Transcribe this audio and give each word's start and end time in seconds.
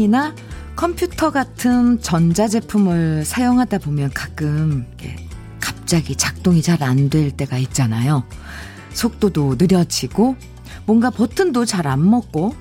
스마트폰이나 0.00 0.34
컴퓨터 0.76 1.30
같은 1.30 2.00
전자제품을 2.00 3.24
사용하다 3.24 3.78
보면 3.78 4.10
가끔 4.14 4.86
갑자기 5.60 6.16
작동이 6.16 6.62
잘 6.62 6.82
안 6.82 7.10
될 7.10 7.30
때가 7.30 7.58
있잖아요. 7.58 8.24
속도도 8.94 9.56
느려지고 9.58 10.36
뭔가 10.86 11.10
버튼도 11.10 11.64
잘 11.66 11.86
안 11.86 12.08
먹고 12.08 12.54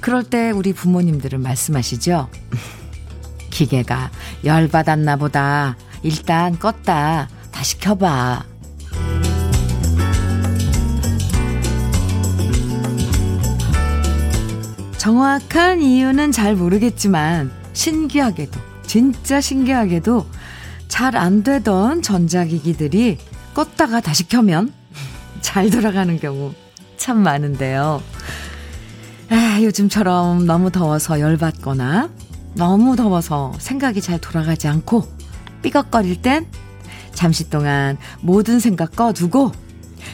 그럴 0.00 0.24
때 0.24 0.50
우리 0.50 0.72
부모님들은 0.72 1.40
말씀하시죠. 1.40 2.28
기계가 3.50 4.10
열받았나 4.44 5.16
보다. 5.16 5.76
일단 6.02 6.58
껐다. 6.58 7.28
다시 7.52 7.78
켜봐. 7.78 8.44
정확한 15.02 15.82
이유는 15.82 16.30
잘 16.30 16.54
모르겠지만 16.54 17.50
신기하게도 17.72 18.60
진짜 18.86 19.40
신기하게도 19.40 20.24
잘 20.86 21.16
안 21.16 21.42
되던 21.42 22.02
전자기기들이 22.02 23.18
껐다가 23.52 24.00
다시 24.00 24.28
켜면 24.28 24.72
잘 25.40 25.70
돌아가는 25.70 26.16
경우 26.20 26.52
참 26.98 27.20
많은데요. 27.20 28.00
아, 29.30 29.58
요즘처럼 29.60 30.46
너무 30.46 30.70
더워서 30.70 31.18
열받거나 31.18 32.08
너무 32.54 32.94
더워서 32.94 33.52
생각이 33.58 34.00
잘 34.00 34.20
돌아가지 34.20 34.68
않고 34.68 35.04
삐걱거릴 35.62 36.22
땐 36.22 36.46
잠시 37.12 37.50
동안 37.50 37.98
모든 38.20 38.60
생각 38.60 38.94
꺼두고 38.94 39.50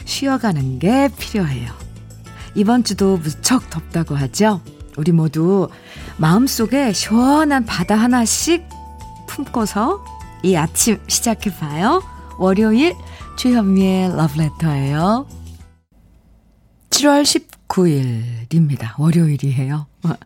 쉬어가는 0.05 0.79
게 0.79 1.09
필요해요. 1.19 1.71
이번 2.55 2.83
주도 2.83 3.17
무척 3.17 3.69
덥다고 3.69 4.15
하죠? 4.15 4.61
우리 4.99 5.11
모두 5.13 5.69
마음속에 6.17 6.91
시원한 6.91 7.65
바다 7.65 7.95
하나씩 7.95 8.67
품고서 9.27 10.03
이 10.43 10.57
아침 10.57 10.99
시작해봐요. 11.07 12.03
월요일 12.37 12.93
주현미의 13.37 14.17
러브레터예요. 14.17 15.25
7월 16.89 17.23
19일입니다. 17.69 18.99
월요일이에요. 18.99 19.87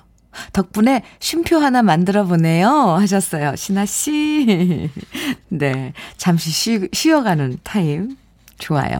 덕분에 0.53 1.03
쉼표 1.19 1.57
하나 1.57 1.81
만들어 1.81 2.25
보네요. 2.25 2.69
하셨어요. 2.69 3.55
신아씨. 3.55 4.89
네. 5.49 5.93
잠시 6.17 6.51
쉬, 6.51 6.87
쉬어가는 6.91 7.57
타임. 7.63 8.17
좋아요. 8.57 8.99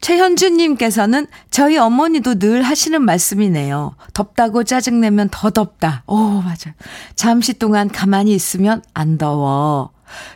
최현주님께서는 0.00 1.26
저희 1.50 1.78
어머니도 1.78 2.38
늘 2.38 2.62
하시는 2.62 3.00
말씀이네요. 3.02 3.94
덥다고 4.12 4.64
짜증내면 4.64 5.30
더 5.30 5.48
덥다. 5.48 6.02
오, 6.06 6.42
맞아요. 6.42 6.74
잠시 7.14 7.54
동안 7.54 7.88
가만히 7.88 8.34
있으면 8.34 8.82
안 8.92 9.16
더워. 9.16 9.90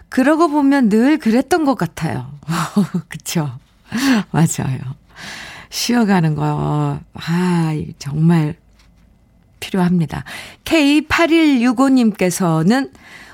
그러고 0.08 0.48
보면 0.48 0.88
늘 0.88 1.18
그랬던 1.18 1.66
것 1.66 1.74
같아요. 1.74 2.32
그쵸? 3.08 3.50
맞아요. 4.30 4.78
쉬어가는 5.70 6.34
거, 6.34 6.98
아, 7.12 7.72
정말 7.98 8.56
필요합니다. 9.60 10.24
K8165님께서는 10.64 12.90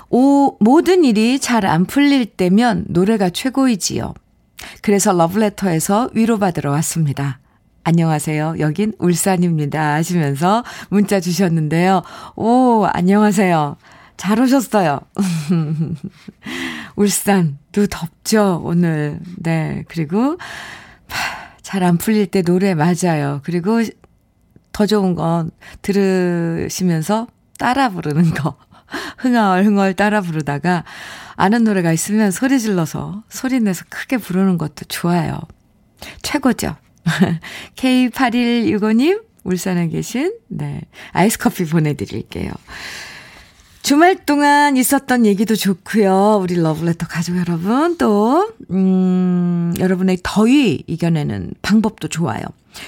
오, 0.09 0.57
모든 0.59 1.03
일이 1.03 1.39
잘 1.39 1.65
안 1.65 1.85
풀릴 1.85 2.25
때면 2.25 2.85
노래가 2.89 3.29
최고이지요. 3.29 4.13
그래서 4.81 5.13
러브레터에서 5.13 6.09
위로받으러 6.13 6.71
왔습니다. 6.71 7.39
안녕하세요. 7.83 8.55
여긴 8.59 8.93
울산입니다. 8.99 9.93
하시면서 9.95 10.63
문자 10.89 11.19
주셨는데요. 11.19 12.01
오, 12.35 12.85
안녕하세요. 12.85 13.77
잘 14.17 14.39
오셨어요. 14.39 14.99
울산도 16.95 17.87
덥죠, 17.89 18.61
오늘. 18.63 19.19
네. 19.37 19.83
그리고 19.87 20.37
잘 21.61 21.83
안 21.83 21.97
풀릴 21.97 22.27
때 22.27 22.41
노래 22.41 22.73
맞아요. 22.73 23.41
그리고 23.43 23.81
더 24.75 24.85
좋은 24.85 25.15
건 25.15 25.51
들으시면서 25.81 27.27
따라 27.57 27.87
부르는 27.87 28.31
거. 28.31 28.57
흥얼 29.17 29.63
흥얼 29.63 29.93
따라 29.93 30.19
부르다가 30.19 30.83
아는 31.37 31.63
노래가 31.63 31.93
있으면 31.93 32.29
소리 32.31 32.59
질러서 32.59 33.23
소리 33.29 33.61
내서 33.61 33.85
크게 33.87 34.17
부르는 34.17 34.57
것도 34.57 34.83
좋아요. 34.89 35.39
최고죠. 36.21 36.75
K8165님, 37.77 39.23
울산에 39.45 39.87
계신, 39.87 40.33
네, 40.49 40.81
아이스 41.13 41.37
커피 41.37 41.63
보내드릴게요. 41.63 42.51
주말 43.81 44.25
동안 44.25 44.75
있었던 44.75 45.25
얘기도 45.25 45.55
좋고요. 45.55 46.39
우리 46.41 46.55
러브레터 46.55 47.07
가족 47.07 47.37
여러분 47.37 47.97
또 47.97 48.51
음, 48.71 49.73
여러분의 49.79 50.17
더위 50.21 50.83
이겨내는 50.85 51.53
방법도 51.61 52.09
좋아요. 52.09 52.43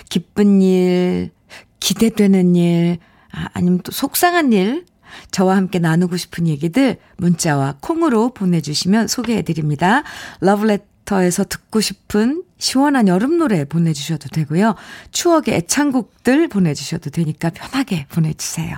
기쁜 0.09 0.61
일, 0.61 1.31
기대되는 1.79 2.55
일, 2.55 2.97
아, 3.31 3.47
아니면 3.53 3.79
또 3.83 3.91
속상한 3.91 4.53
일 4.53 4.85
저와 5.31 5.55
함께 5.55 5.79
나누고 5.79 6.17
싶은 6.17 6.47
얘기들 6.47 6.97
문자와 7.17 7.75
콩으로 7.81 8.33
보내주시면 8.33 9.07
소개해드립니다. 9.07 10.03
러브레터에서 10.41 11.45
듣고 11.45 11.81
싶은 11.81 12.43
시원한 12.57 13.07
여름 13.07 13.37
노래 13.37 13.65
보내주셔도 13.65 14.29
되고요. 14.29 14.75
추억의 15.11 15.55
애창곡들 15.55 16.47
보내주셔도 16.47 17.09
되니까 17.09 17.49
편하게 17.49 18.05
보내주세요. 18.09 18.77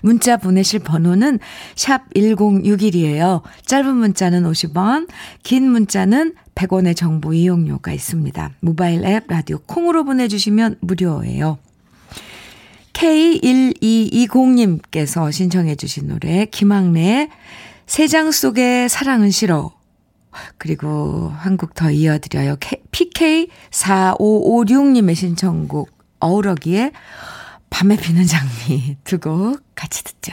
문자 0.00 0.36
보내실 0.36 0.80
번호는 0.80 1.38
샵 1.74 2.08
1061이에요. 2.14 3.42
짧은 3.66 3.94
문자는 3.94 4.44
50원, 4.44 5.08
긴 5.42 5.70
문자는 5.70 6.34
100원의 6.54 6.96
정보 6.96 7.34
이용료가 7.34 7.92
있습니다. 7.92 8.52
모바일 8.60 9.04
앱 9.04 9.26
라디오 9.28 9.58
콩으로 9.58 10.04
보내주시면 10.04 10.76
무료예요. 10.80 11.58
K1220님께서 12.96 15.30
신청해 15.30 15.76
주신 15.76 16.08
노래 16.08 16.46
김학래의 16.46 17.28
세장 17.86 18.32
속의 18.32 18.88
사랑은 18.88 19.30
싫어. 19.30 19.72
그리고 20.56 21.30
한곡더 21.36 21.90
이어드려요. 21.90 22.56
PK4556님의 22.56 25.14
신청곡 25.14 25.90
어우러기에 26.20 26.92
밤에 27.68 27.96
피는 27.96 28.24
장미 28.26 28.96
두 29.04 29.18
곡 29.18 29.60
같이 29.74 30.02
듣죠. 30.02 30.32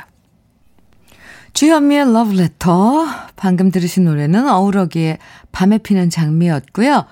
주현미의 1.51 2.13
러브레터 2.13 3.06
방금 3.36 3.71
들으신 3.71 4.06
노래는 4.06 4.48
어우러기에 4.50 5.18
밤에 5.51 5.80
피는 5.80 6.10
장미였고요. 6.10 7.06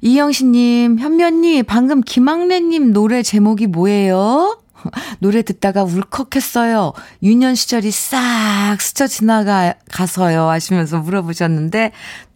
이영신님, 0.00 0.98
현면님, 0.98 1.64
방금 1.64 2.00
김학래님 2.00 2.92
노래 2.92 3.22
제목이 3.22 3.66
뭐예요? 3.66 4.60
노래 5.18 5.42
듣다가 5.42 5.82
울컥했어요. 5.84 6.92
유년 7.22 7.54
시절이 7.54 7.90
싹 7.90 8.76
스쳐 8.80 9.06
지나가서요. 9.06 10.48
하시면서 10.48 10.98
물어보셨는데, 11.00 11.92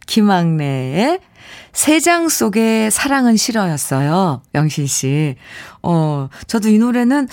김학래의 0.06 1.20
세장 1.72 2.28
속의 2.28 2.90
사랑은 2.90 3.36
싫어였어요. 3.36 4.42
영신 4.54 4.86
씨. 4.86 5.36
어, 5.82 6.28
저도 6.46 6.68
이 6.68 6.78
노래는 6.78 7.28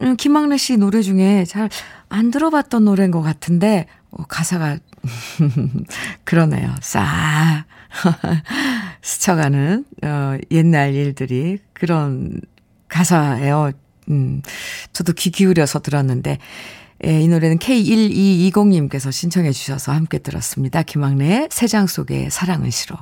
음, 0.00 0.16
김학래 0.16 0.56
씨 0.56 0.76
노래 0.76 1.02
중에 1.02 1.44
잘 1.44 1.68
안 2.14 2.30
들어봤던 2.30 2.84
노래인 2.84 3.10
것 3.10 3.22
같은데, 3.22 3.86
어, 4.12 4.22
가사가, 4.28 4.78
그러네요. 6.24 6.72
싹. 6.80 7.64
스쳐가는, 9.04 9.84
어, 10.02 10.38
옛날 10.50 10.94
일들이 10.94 11.58
그런 11.74 12.40
가사예요. 12.88 13.72
음, 14.08 14.40
저도 14.94 15.12
귀 15.12 15.30
기울여서 15.30 15.80
들었는데, 15.80 16.38
예, 17.06 17.20
이 17.20 17.28
노래는 17.28 17.58
K1220님께서 17.58 19.12
신청해 19.12 19.52
주셔서 19.52 19.92
함께 19.92 20.16
들었습니다. 20.18 20.82
김학래의 20.82 21.48
세 21.50 21.66
장 21.66 21.86
속의 21.86 22.30
사랑은 22.30 22.70
싫어. 22.70 22.96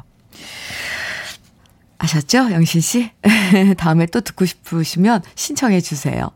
아셨죠? 1.98 2.50
영신 2.50 2.80
씨? 2.80 3.10
다음에 3.78 4.06
또 4.06 4.20
듣고 4.20 4.44
싶으시면 4.44 5.22
신청해 5.36 5.80
주세요. 5.80 6.30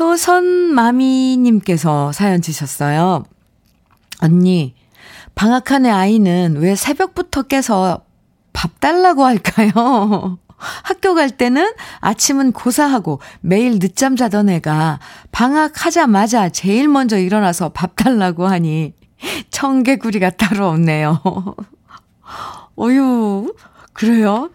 효선마미님께서 0.00 2.10
사연 2.10 2.42
주셨어요. 2.42 3.22
언니, 4.20 4.74
방학한 5.40 5.86
애 5.86 5.90
아이는 5.90 6.56
왜 6.58 6.76
새벽부터 6.76 7.44
깨서 7.44 8.04
밥 8.52 8.78
달라고 8.78 9.24
할까요? 9.24 10.38
학교 10.58 11.14
갈 11.14 11.30
때는 11.30 11.72
아침은 12.00 12.52
고사하고 12.52 13.20
매일 13.40 13.78
늦잠 13.78 14.16
자던 14.16 14.50
애가 14.50 15.00
방학하자마자 15.32 16.50
제일 16.50 16.88
먼저 16.88 17.16
일어나서 17.18 17.70
밥 17.70 17.96
달라고 17.96 18.48
하니 18.48 18.92
청개구리가 19.50 20.28
따로 20.28 20.68
없네요. 20.68 21.22
어유, 22.78 23.54
그래요? 23.94 24.50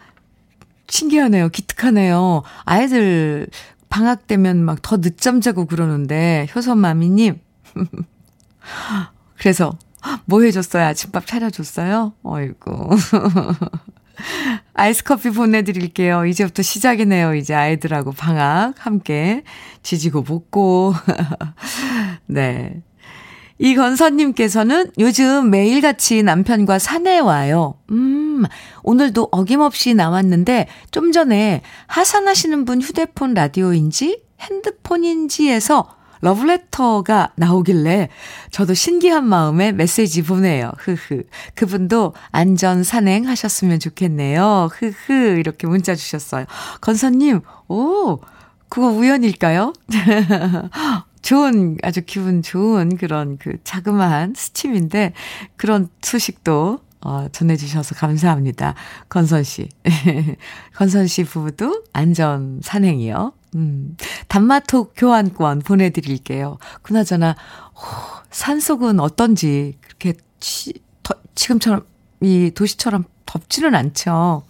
신기하네요. 0.88 1.50
기특하네요. 1.50 2.44
아이들 2.64 3.48
방학 3.90 4.28
되면 4.28 4.64
막 4.64 4.84
더 4.84 5.02
늦잠 5.02 5.42
자고 5.42 5.66
그러는데, 5.66 6.46
효선마미님. 6.56 7.40
그래서, 9.40 9.74
뭐 10.26 10.42
해줬어요? 10.42 10.86
아침밥 10.86 11.26
차려줬어요? 11.28 12.14
어이구. 12.24 12.90
아이스 14.74 15.04
커피 15.04 15.30
보내드릴게요. 15.30 16.26
이제부터 16.26 16.62
시작이네요. 16.62 17.36
이제 17.36 17.54
아이들하고 17.54 18.12
방학 18.12 18.74
함께 18.78 19.44
지지고 19.84 20.24
볶고. 20.24 20.94
네. 22.28 22.82
이건서님께서는 23.58 24.92
요즘 25.00 25.50
매일같이 25.50 26.24
남편과 26.24 26.78
산에 26.78 27.20
와요. 27.20 27.76
음, 27.92 28.44
오늘도 28.84 29.30
어김없이 29.32 29.94
나왔는데 29.94 30.68
좀 30.92 31.14
전에 31.14 31.62
하산하시는 31.88 32.66
분 32.66 32.82
휴대폰 32.82 33.34
라디오인지 33.34 34.22
핸드폰인지에서 34.42 35.96
러브레터가 36.22 37.32
나오길래 37.36 38.10
저도 38.52 38.74
신기한 38.74 39.26
마음에 39.26 39.72
메시지 39.72 40.24
보내요. 40.24 40.72
흐흐. 40.78 41.24
그분도 41.56 42.14
안전 42.32 42.84
산행 42.84 43.28
하셨으면 43.28 43.80
좋겠네요. 43.80 44.70
흐흐. 44.72 45.38
이렇게 45.40 45.68
문자 45.68 45.96
주셨어요. 45.96 46.46
건서님, 46.82 47.42
오, 47.68 48.20
그거 48.70 48.88
우연일까요? 48.88 49.74
좋은, 51.22 51.78
아주 51.82 52.02
기분 52.06 52.44
좋은 52.44 52.98
그런 52.98 53.38
그 53.38 53.58
자그마한 53.64 54.34
스침인데 54.36 55.14
그런 55.58 55.90
소식도 56.02 56.80
어, 57.02 57.28
전해주셔서 57.32 57.96
감사합니다. 57.96 58.74
건선 59.10 59.44
씨. 59.44 59.70
건선 60.76 61.06
씨 61.08 61.24
부부도 61.24 61.84
안전 61.94 62.60
산행이요. 62.64 63.32
음, 63.56 63.96
단마톡 64.28 64.94
교환권 64.96 65.60
보내드릴게요. 65.60 66.58
그나저나, 66.82 67.36
오, 67.74 67.80
산속은 68.30 69.00
어떤지, 69.00 69.78
그렇게 69.82 70.14
치, 70.40 70.74
더, 71.04 71.16
지금처럼, 71.36 71.86
이 72.22 72.52
도시처럼 72.54 73.06
덥지는 73.26 73.76
않죠. 73.76 74.44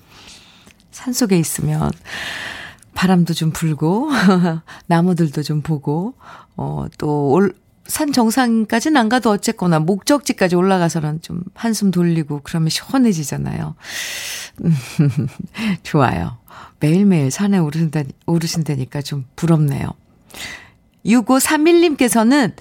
산속에 0.91 1.37
있으면. 1.37 1.91
바람도 2.95 3.33
좀 3.33 3.51
불고, 3.51 4.09
나무들도 4.87 5.43
좀 5.43 5.61
보고, 5.61 6.15
어, 6.55 6.85
또, 6.97 7.29
올, 7.29 7.53
산 7.87 8.11
정상까지는 8.11 8.99
안 8.99 9.09
가도 9.09 9.29
어쨌거나 9.29 9.79
목적지까지 9.79 10.55
올라가서는 10.55 11.21
좀 11.21 11.41
한숨 11.53 11.91
돌리고 11.91 12.41
그러면 12.43 12.69
시원해지잖아요. 12.69 13.75
좋아요. 15.83 16.37
매일매일 16.79 17.31
산에 17.31 17.57
오르신다, 17.57 18.03
오르신다니까 18.25 19.01
좀 19.01 19.25
부럽네요. 19.35 19.87
6531님께서는 21.05 22.53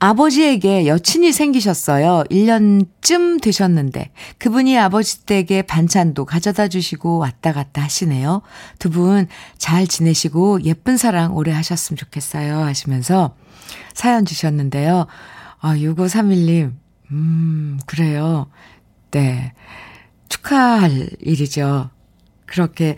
아버지에게 0.00 0.88
여친이 0.88 1.30
생기셨어요. 1.30 2.24
1년쯤 2.28 3.40
되셨는데 3.40 4.10
그분이 4.38 4.76
아버지 4.76 5.24
댁에 5.26 5.62
반찬도 5.62 6.24
가져다 6.24 6.66
주시고 6.66 7.18
왔다 7.18 7.52
갔다 7.52 7.82
하시네요. 7.82 8.42
두 8.80 8.90
분 8.90 9.28
잘 9.58 9.86
지내시고 9.86 10.62
예쁜 10.64 10.96
사랑 10.96 11.36
오래 11.36 11.52
하셨으면 11.52 11.96
좋겠어요 11.96 12.58
하시면서 12.64 13.36
사연 13.94 14.24
주셨는데요. 14.24 15.06
아, 15.60 15.74
6531님. 15.76 16.72
음, 17.10 17.78
그래요. 17.86 18.46
네. 19.10 19.52
축하할 20.28 21.10
일이죠. 21.20 21.90
그렇게, 22.46 22.96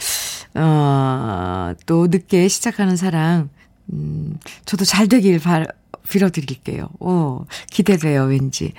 어, 0.55 1.75
또 1.87 2.07
늦게 2.07 2.49
시작하는 2.49 2.97
사랑, 2.97 3.51
음, 3.93 4.39
저도 4.65 4.85
잘 4.85 5.09
되길 5.09 5.39
바, 5.41 5.65
빌어드릴게요. 6.09 6.89
오, 7.01 7.47
기대돼요, 7.71 8.25
왠지. 8.25 8.73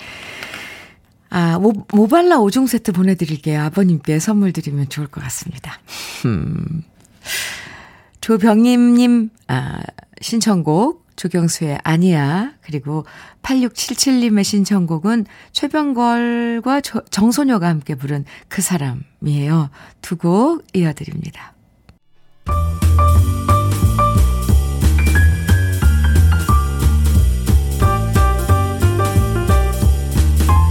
아, 1.30 1.60
모, 1.60 1.74
모발라 1.92 2.38
5종 2.38 2.68
세트 2.68 2.92
보내드릴게요. 2.94 3.62
아버님께 3.62 4.20
선물 4.20 4.54
드리면 4.54 4.90
좋을 4.90 5.08
것 5.08 5.22
같습니다. 5.24 5.80
음. 6.26 6.84
조병임님, 8.22 9.30
아, 9.48 9.82
신청곡, 10.22 11.05
조경수의 11.16 11.80
아니야. 11.84 12.52
그리고 12.62 13.06
8677님의 13.42 14.44
신청곡은 14.44 15.26
최병걸과 15.52 16.82
정소녀가 16.82 17.68
함께 17.68 17.96
부른 17.96 18.26
그 18.48 18.62
사람이에요. 18.62 19.70
두 20.02 20.18
곡 20.18 20.64
이어드립니다. 20.74 21.54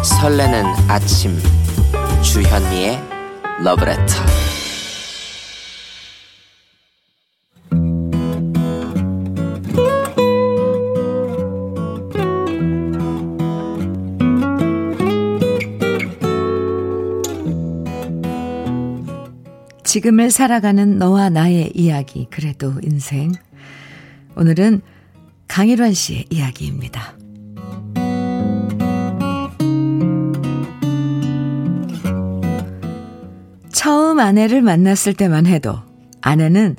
설레는 0.02 0.64
아침 0.88 1.38
주현미의 2.22 2.98
러브레터 3.62 4.53
지금을 19.94 20.32
살아가는 20.32 20.98
너와 20.98 21.30
나의 21.30 21.70
이야기, 21.72 22.26
그래도 22.28 22.74
인생. 22.82 23.30
오늘은 24.34 24.80
강일환 25.46 25.92
씨의 25.92 26.24
이야기입니다. 26.30 27.16
처음 33.70 34.18
아내를 34.18 34.62
만났을 34.62 35.14
때만 35.14 35.46
해도 35.46 35.76
아내는 36.22 36.74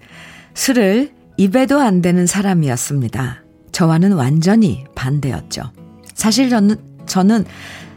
술을 0.53 1.13
입에도 1.37 1.79
안 1.79 2.01
되는 2.01 2.27
사람이었습니다. 2.27 3.45
저와는 3.71 4.11
완전히 4.11 4.83
반대였죠. 4.93 5.71
사실 6.13 6.49
저는, 6.49 6.75
저는 7.05 7.45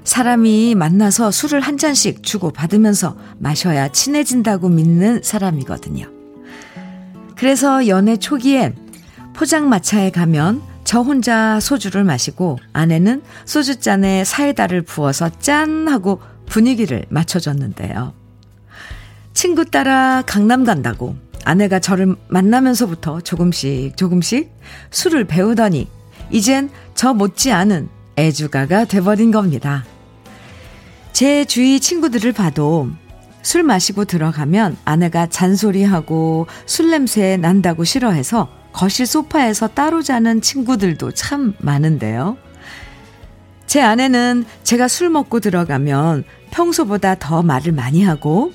사람이 0.08 0.74
만나서 0.74 1.30
술을 1.30 1.60
한 1.60 1.76
잔씩 1.76 2.22
주고 2.22 2.50
받으면서 2.50 3.14
마셔야 3.38 3.88
친해진다고 3.88 4.70
믿는 4.70 5.20
사람이거든요. 5.22 6.06
그래서 7.36 7.86
연애 7.88 8.16
초기엔 8.16 8.74
포장마차에 9.34 10.10
가면 10.10 10.62
저 10.84 11.02
혼자 11.02 11.60
소주를 11.60 12.04
마시고 12.04 12.58
아내는 12.72 13.20
소주잔에 13.44 14.24
사이다를 14.24 14.80
부어서 14.80 15.28
짠 15.40 15.86
하고 15.88 16.22
분위기를 16.46 17.04
맞춰줬는데요. 17.10 18.14
친구 19.34 19.66
따라 19.66 20.22
강남 20.24 20.64
간다고 20.64 21.16
아내가 21.44 21.80
저를 21.80 22.16
만나면서부터 22.28 23.20
조금씩 23.20 23.98
조금씩 23.98 24.50
술을 24.90 25.24
배우더니 25.24 25.86
이젠 26.30 26.70
저 26.94 27.12
못지않은 27.12 27.90
애주가가 28.16 28.86
돼버린 28.86 29.30
겁니다. 29.30 29.84
제 31.18 31.44
주위 31.44 31.80
친구들을 31.80 32.30
봐도 32.30 32.88
술 33.42 33.64
마시고 33.64 34.04
들어가면 34.04 34.76
아내가 34.84 35.26
잔소리하고 35.26 36.46
술 36.64 36.90
냄새 36.90 37.36
난다고 37.36 37.82
싫어해서 37.82 38.48
거실 38.72 39.04
소파에서 39.04 39.66
따로 39.66 40.00
자는 40.00 40.40
친구들도 40.40 41.10
참 41.14 41.54
많은데요. 41.58 42.36
제 43.66 43.82
아내는 43.82 44.44
제가 44.62 44.86
술 44.86 45.10
먹고 45.10 45.40
들어가면 45.40 46.22
평소보다 46.52 47.16
더 47.16 47.42
말을 47.42 47.72
많이 47.72 48.04
하고 48.04 48.52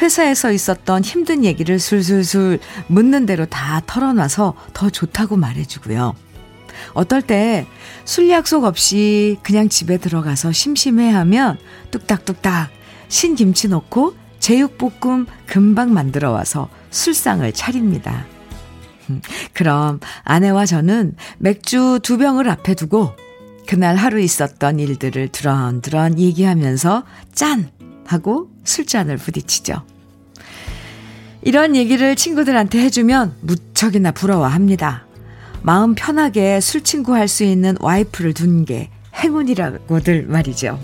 회사에서 0.00 0.52
있었던 0.52 1.02
힘든 1.02 1.42
얘기를 1.44 1.80
술술술 1.80 2.60
묻는 2.86 3.26
대로 3.26 3.44
다 3.44 3.82
털어놔서 3.86 4.54
더 4.72 4.88
좋다고 4.88 5.36
말해주고요. 5.36 6.14
어떨 6.92 7.22
때 7.22 7.66
술 8.04 8.28
약속 8.30 8.64
없이 8.64 9.38
그냥 9.42 9.68
집에 9.68 9.96
들어가서 9.96 10.52
심심해 10.52 11.10
하면 11.10 11.58
뚝딱뚝딱 11.90 12.70
신김치 13.08 13.68
넣고 13.68 14.14
제육볶음 14.40 15.26
금방 15.46 15.94
만들어 15.94 16.30
와서 16.30 16.68
술상을 16.90 17.50
차립니다. 17.52 18.26
그럼 19.52 20.00
아내와 20.22 20.66
저는 20.66 21.14
맥주 21.38 21.98
두 22.02 22.18
병을 22.18 22.48
앞에 22.48 22.74
두고 22.74 23.12
그날 23.66 23.96
하루 23.96 24.20
있었던 24.20 24.78
일들을 24.78 25.28
드런드런 25.28 26.18
얘기하면서 26.18 27.04
짠! 27.32 27.70
하고 28.06 28.50
술잔을 28.64 29.16
부딪히죠. 29.16 29.82
이런 31.40 31.74
얘기를 31.74 32.16
친구들한테 32.16 32.80
해주면 32.80 33.36
무척이나 33.40 34.12
부러워합니다. 34.12 35.06
마음 35.64 35.94
편하게 35.94 36.60
술 36.60 36.82
친구 36.82 37.14
할 37.14 37.26
수 37.26 37.42
있는 37.42 37.74
와이프를 37.80 38.34
둔 38.34 38.66
게 38.66 38.90
행운이라고들 39.16 40.26
말이죠. 40.26 40.78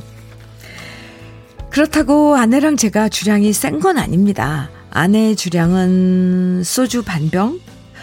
그렇다고 1.70 2.34
아내랑 2.36 2.76
제가 2.78 3.10
주량이 3.10 3.52
센 3.52 3.78
건 3.80 3.98
아닙니다. 3.98 4.70
아내의 4.90 5.36
주량은 5.36 6.62
소주 6.64 7.02
반병, 7.04 7.60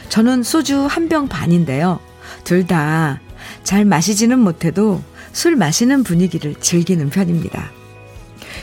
저는 0.09 0.43
소주 0.43 0.85
한 0.85 1.09
병 1.09 1.27
반인데요. 1.27 1.99
둘 2.43 2.65
다 2.67 3.19
잘 3.63 3.83
마시지는 3.83 4.37
못해도 4.39 5.01
술 5.33 5.55
마시는 5.55 6.03
분위기를 6.03 6.53
즐기는 6.55 7.09
편입니다. 7.09 7.71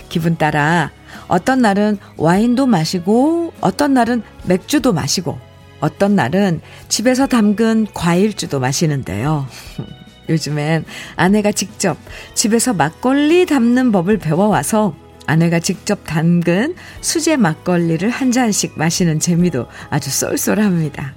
기분 0.08 0.36
따라 0.36 0.92
어떤 1.26 1.60
날은 1.62 1.98
와인도 2.16 2.66
마시고 2.66 3.52
어떤 3.60 3.92
날은 3.94 4.22
맥주도 4.44 4.92
마시고 4.92 5.38
어떤 5.80 6.14
날은 6.14 6.60
집에서 6.88 7.26
담근 7.26 7.86
과일주도 7.92 8.60
마시는데요. 8.60 9.46
요즘엔 10.28 10.84
아내가 11.16 11.52
직접 11.52 11.96
집에서 12.34 12.72
막걸리 12.72 13.46
담는 13.46 13.92
법을 13.92 14.18
배워와서 14.18 14.94
아내가 15.26 15.58
직접 15.58 16.04
담근 16.04 16.74
수제 17.00 17.36
막걸리를 17.36 18.08
한 18.08 18.32
잔씩 18.32 18.74
마시는 18.76 19.20
재미도 19.20 19.66
아주 19.90 20.10
쏠쏠합니다. 20.10 21.14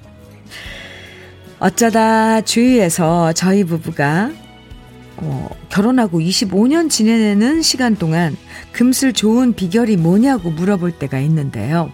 어쩌다 1.60 2.42
주위에서 2.42 3.34
저희 3.34 3.64
부부가 3.64 4.32
어, 5.18 5.50
결혼하고 5.70 6.20
25년 6.20 6.90
지내는 6.90 7.64
시간 7.64 7.96
동안 7.96 8.38
금슬 8.72 9.14
좋은 9.14 9.54
비결이 9.54 9.98
뭐냐고 9.98 10.52
물어볼 10.52 10.92
때가 10.92 11.20
있는데요. 11.20 11.92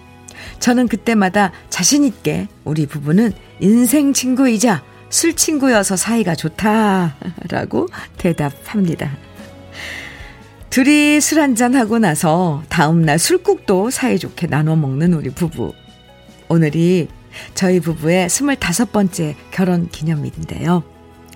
저는 0.59 0.87
그때마다 0.87 1.51
자신있게 1.69 2.47
우리 2.63 2.85
부부는 2.85 3.33
인생 3.59 4.13
친구이자 4.13 4.83
술 5.09 5.35
친구여서 5.35 5.95
사이가 5.95 6.35
좋다라고 6.35 7.87
대답합니다. 8.17 9.11
둘이 10.69 11.21
술 11.21 11.39
한잔하고 11.39 11.99
나서 11.99 12.63
다음날 12.69 13.19
술국도 13.19 13.91
사이좋게 13.91 14.47
나눠 14.47 14.75
먹는 14.75 15.13
우리 15.13 15.29
부부. 15.29 15.73
오늘이 16.49 17.07
저희 17.53 17.79
부부의 17.79 18.27
25번째 18.27 19.35
결혼 19.51 19.87
기념일인데요. 19.89 20.83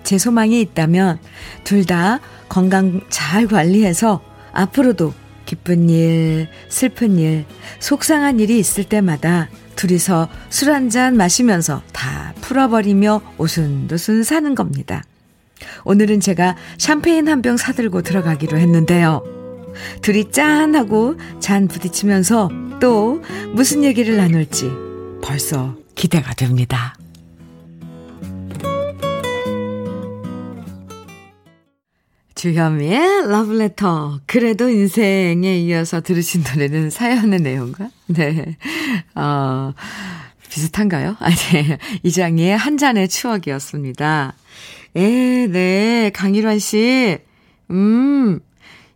제 0.02 0.18
소망이 0.18 0.60
있다면 0.60 1.18
둘 1.64 1.84
다 1.84 2.20
건강 2.48 3.00
잘 3.10 3.46
관리해서 3.46 4.22
앞으로도 4.52 5.12
기쁜 5.48 5.88
일, 5.88 6.46
슬픈 6.68 7.18
일, 7.18 7.46
속상한 7.80 8.38
일이 8.38 8.58
있을 8.58 8.84
때마다 8.84 9.48
둘이서 9.76 10.28
술 10.50 10.68
한 10.68 10.90
잔 10.90 11.16
마시면서 11.16 11.80
다 11.90 12.34
풀어버리며 12.42 13.22
오순도순 13.38 14.24
사는 14.24 14.54
겁니다. 14.54 15.02
오늘은 15.86 16.20
제가 16.20 16.54
샴페인 16.76 17.28
한 17.28 17.40
병 17.40 17.56
사들고 17.56 18.02
들어가기로 18.02 18.58
했는데요. 18.58 19.24
둘이 20.02 20.30
짠 20.30 20.74
하고 20.76 21.16
잔 21.40 21.66
부딪히면서 21.66 22.50
또 22.78 23.22
무슨 23.54 23.84
얘기를 23.84 24.18
나눌지 24.18 24.70
벌써 25.22 25.76
기대가 25.94 26.34
됩니다. 26.34 26.94
주현미의 32.38 33.26
러브레터. 33.26 34.20
그래도 34.26 34.68
인생에 34.68 35.58
이어서 35.58 36.00
들으신 36.00 36.44
노래는 36.48 36.88
사연의 36.88 37.40
내용과? 37.40 37.90
네. 38.06 38.56
어, 39.16 39.74
비슷한가요? 40.48 41.16
아니, 41.18 41.34
이장희의 42.04 42.56
한 42.56 42.78
잔의 42.78 43.08
추억이었습니다. 43.08 44.34
에, 44.94 45.46
네. 45.48 46.12
강일환 46.14 46.60
씨. 46.60 47.18
음, 47.72 48.38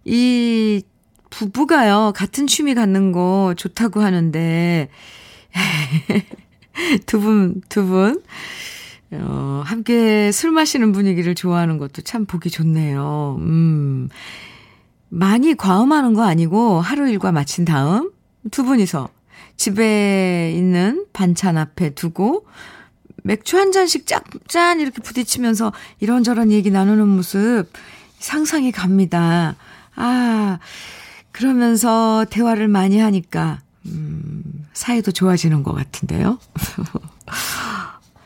이 0.04 0.82
부부가요, 1.30 2.12
같은 2.14 2.46
취미 2.46 2.74
갖는 2.74 3.10
거 3.10 3.54
좋다고 3.56 4.02
하는데, 4.02 4.88
두 7.06 7.18
분, 7.18 7.60
두 7.68 7.86
분, 7.86 8.22
어, 9.14 9.62
함께 9.64 10.32
술 10.32 10.50
마시는 10.52 10.92
분위기를 10.92 11.34
좋아하는 11.34 11.78
것도 11.78 12.02
참 12.02 12.24
보기 12.26 12.50
좋네요. 12.50 13.36
음. 13.40 14.08
많이 15.08 15.54
과음하는 15.54 16.14
거 16.14 16.22
아니고 16.22 16.80
하루 16.80 17.08
일과 17.08 17.32
마친 17.32 17.66
다음 17.66 18.10
두 18.50 18.64
분이서 18.64 19.10
집에 19.56 20.52
있는 20.56 21.04
반찬 21.12 21.58
앞에 21.58 21.90
두고 21.90 22.46
맥주 23.22 23.58
한 23.58 23.72
잔씩 23.72 24.06
짝짠 24.06 24.80
이렇게 24.80 25.02
부딪히면서 25.02 25.72
이런저런 26.00 26.50
얘기 26.50 26.70
나누는 26.70 27.06
모습 27.06 27.66
상상이 28.18 28.72
갑니다. 28.72 29.56
아, 29.94 30.58
그러면서 31.30 32.24
대화를 32.30 32.68
많이 32.68 32.98
하니까, 32.98 33.60
음, 33.86 34.42
사이도 34.72 35.12
좋아지는 35.12 35.62
것 35.62 35.72
같은데요. 35.72 36.38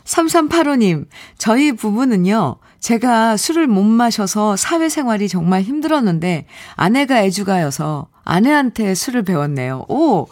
3385님, 0.06 1.06
저희 1.36 1.72
부부는요, 1.72 2.56
제가 2.80 3.36
술을 3.36 3.66
못 3.66 3.82
마셔서 3.82 4.56
사회생활이 4.56 5.28
정말 5.28 5.62
힘들었는데, 5.62 6.46
아내가 6.74 7.22
애주가여서 7.22 8.08
아내한테 8.24 8.94
술을 8.94 9.24
배웠네요. 9.24 9.84
오! 9.88 10.26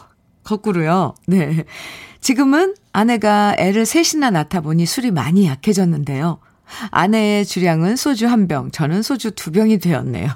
거꾸로요. 0.44 1.14
네. 1.26 1.64
지금은 2.20 2.74
아내가 2.92 3.54
애를 3.58 3.84
셋이나 3.86 4.30
낳다 4.30 4.60
보니 4.60 4.86
술이 4.86 5.10
많이 5.10 5.46
약해졌는데요. 5.46 6.38
아내의 6.90 7.44
주량은 7.44 7.96
소주 7.96 8.26
한 8.26 8.48
병, 8.48 8.70
저는 8.70 9.02
소주 9.02 9.32
두 9.32 9.50
병이 9.50 9.78
되었네요. 9.78 10.28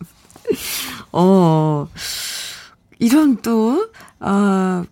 어, 1.12 1.88
이런 2.98 3.36
또, 3.42 3.88
아, 4.20 4.84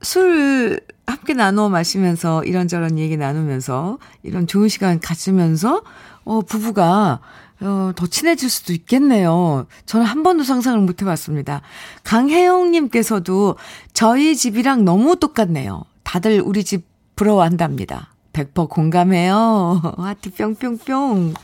술 0.00 0.80
함께 1.06 1.34
나누어 1.34 1.68
마시면서 1.68 2.44
이런저런 2.44 2.98
얘기 2.98 3.16
나누면서 3.16 3.98
이런 4.22 4.46
좋은 4.46 4.68
시간 4.68 5.00
가지면서 5.00 5.82
어 6.24 6.40
부부가 6.42 7.20
어, 7.60 7.92
더 7.96 8.06
친해질 8.06 8.48
수도 8.48 8.72
있겠네요. 8.72 9.66
저는 9.86 10.06
한 10.06 10.22
번도 10.22 10.44
상상을 10.44 10.78
못 10.80 11.02
해봤습니다. 11.02 11.62
강혜영님께서도 12.04 13.56
저희 13.92 14.36
집이랑 14.36 14.84
너무 14.84 15.16
똑같네요. 15.16 15.82
다들 16.04 16.40
우리 16.40 16.62
집 16.62 16.86
부러워한답니다. 17.16 18.14
100% 18.32 18.68
공감해요. 18.68 19.82
하트 19.98 20.30
뿅뿅뿅. 20.30 21.34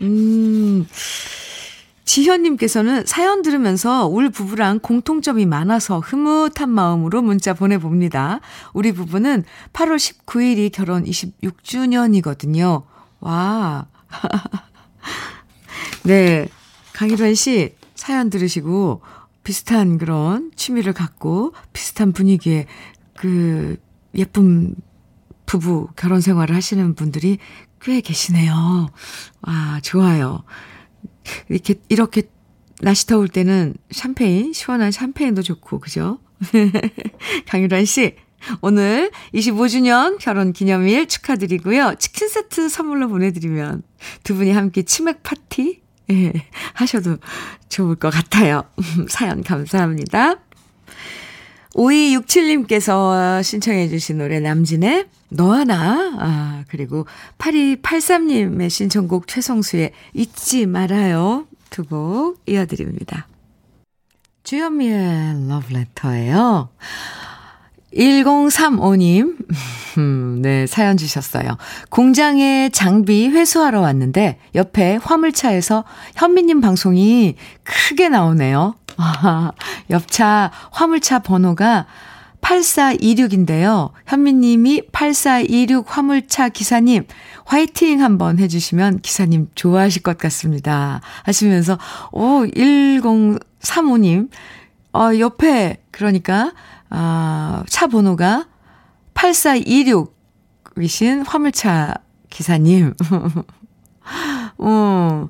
음, 0.00 0.86
지현님께서는 2.04 3.06
사연 3.06 3.42
들으면서 3.42 4.06
우리 4.06 4.28
부부랑 4.28 4.80
공통점이 4.80 5.46
많아서 5.46 6.00
흐뭇한 6.00 6.68
마음으로 6.68 7.22
문자 7.22 7.54
보내봅니다. 7.54 8.40
우리 8.72 8.92
부부는 8.92 9.44
8월 9.72 9.96
19일이 9.96 10.70
결혼 10.72 11.04
26주년이거든요. 11.04 12.82
와. 13.20 13.86
네. 16.04 16.48
강희란 16.92 17.34
씨 17.34 17.74
사연 17.94 18.30
들으시고 18.30 19.00
비슷한 19.42 19.98
그런 19.98 20.52
취미를 20.56 20.92
갖고 20.92 21.52
비슷한 21.72 22.12
분위기에 22.12 22.66
그 23.16 23.76
예쁜 24.14 24.74
부부 25.46 25.88
결혼 25.96 26.20
생활을 26.20 26.54
하시는 26.54 26.94
분들이 26.94 27.38
꽤 27.80 28.00
계시네요. 28.00 28.88
와, 29.42 29.80
좋아요. 29.82 30.44
이렇게, 31.48 31.74
이렇게 31.88 32.22
날씨 32.80 33.06
더울 33.06 33.28
때는 33.28 33.74
샴페인, 33.90 34.52
시원한 34.52 34.90
샴페인도 34.90 35.42
좋고, 35.42 35.80
그죠? 35.80 36.18
강유란 37.46 37.84
씨, 37.84 38.16
오늘 38.60 39.10
25주년 39.32 40.18
결혼 40.20 40.52
기념일 40.52 41.06
축하드리고요. 41.06 41.94
치킨 41.98 42.28
세트 42.28 42.68
선물로 42.68 43.08
보내드리면 43.08 43.82
두 44.22 44.34
분이 44.34 44.52
함께 44.52 44.82
치맥 44.82 45.22
파티 45.22 45.82
예, 46.10 46.32
하셔도 46.74 47.16
좋을 47.68 47.96
것 47.96 48.10
같아요. 48.10 48.64
사연 49.08 49.42
감사합니다. 49.42 50.36
5267님께서 51.74 53.42
신청해 53.42 53.88
주신 53.88 54.18
노래 54.18 54.40
남진의 54.40 55.06
너와 55.30 55.64
나, 55.64 56.12
아, 56.18 56.64
그리고 56.68 57.06
8283님의 57.38 58.70
신청곡 58.70 59.26
최성수의 59.26 59.90
잊지 60.14 60.66
말아요. 60.66 61.46
두 61.70 61.84
곡 61.84 62.40
이어드립니다. 62.46 63.26
주현미의 64.44 65.48
러브레터예요. 65.48 66.68
1035님, 67.96 69.36
음, 69.98 70.38
네, 70.42 70.66
사연 70.66 70.96
주셨어요. 70.96 71.56
공장에 71.90 72.68
장비 72.72 73.28
회수하러 73.28 73.80
왔는데 73.80 74.38
옆에 74.54 74.98
화물차에서 75.02 75.84
현미님 76.16 76.60
방송이 76.60 77.36
크게 77.62 78.08
나오네요. 78.08 78.74
아, 78.96 79.52
옆차 79.90 80.50
화물차 80.70 81.20
번호가 81.20 81.86
8426인데요. 82.44 83.90
현미님이 84.06 84.82
8426 84.92 85.86
화물차 85.88 86.50
기사님, 86.50 87.06
화이팅 87.46 88.02
한번 88.02 88.38
해주시면 88.38 89.00
기사님 89.00 89.48
좋아하실 89.54 90.02
것 90.02 90.18
같습니다. 90.18 91.00
하시면서, 91.22 91.78
오, 92.12 92.44
1035님, 92.44 94.28
어, 94.92 95.18
옆에, 95.18 95.82
그러니까, 95.90 96.52
아, 96.90 97.64
차 97.68 97.86
번호가 97.86 98.46
8426이신 99.14 101.24
화물차 101.26 101.94
기사님. 102.28 102.92
어, 104.58 105.28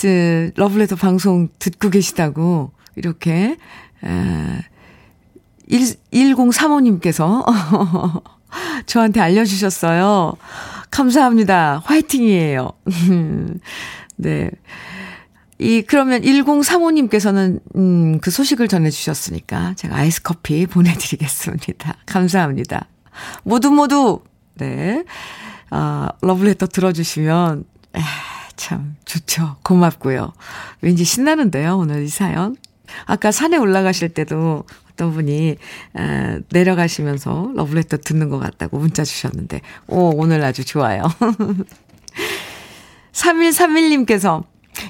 그, 0.00 0.50
러블레터 0.56 0.96
방송 0.96 1.48
듣고 1.58 1.90
계시다고, 1.90 2.72
이렇게, 2.98 3.56
에, 4.04 4.62
1035님께서 5.70 7.44
저한테 8.86 9.20
알려주셨어요. 9.20 10.34
감사합니다. 10.90 11.82
화이팅이에요. 11.84 12.72
네. 14.16 14.50
이, 15.58 15.82
그러면 15.82 16.22
1035님께서는, 16.22 17.60
음, 17.76 18.20
그 18.20 18.30
소식을 18.30 18.68
전해주셨으니까 18.68 19.74
제가 19.74 19.96
아이스 19.96 20.22
커피 20.22 20.66
보내드리겠습니다. 20.68 21.96
감사합니다. 22.06 22.86
모두 23.42 23.70
모두, 23.70 24.22
네. 24.54 25.04
아, 25.70 26.08
러블레터 26.22 26.68
들어주시면, 26.68 27.64
에, 27.96 28.00
참, 28.56 28.96
좋죠. 29.04 29.56
고맙고요. 29.64 30.32
왠지 30.80 31.04
신나는데요, 31.04 31.76
오늘 31.76 32.04
이 32.04 32.08
사연. 32.08 32.56
아까 33.06 33.30
산에 33.30 33.56
올라가실 33.56 34.10
때도 34.10 34.64
어떤 34.92 35.12
분이, 35.12 35.56
에, 35.96 36.38
내려가시면서 36.50 37.52
러블레터 37.54 37.98
듣는 37.98 38.28
것 38.28 38.38
같다고 38.38 38.78
문자 38.78 39.04
주셨는데, 39.04 39.60
오, 39.86 40.12
오늘 40.16 40.44
아주 40.44 40.64
좋아요. 40.64 41.02
3131님께서 43.12 44.44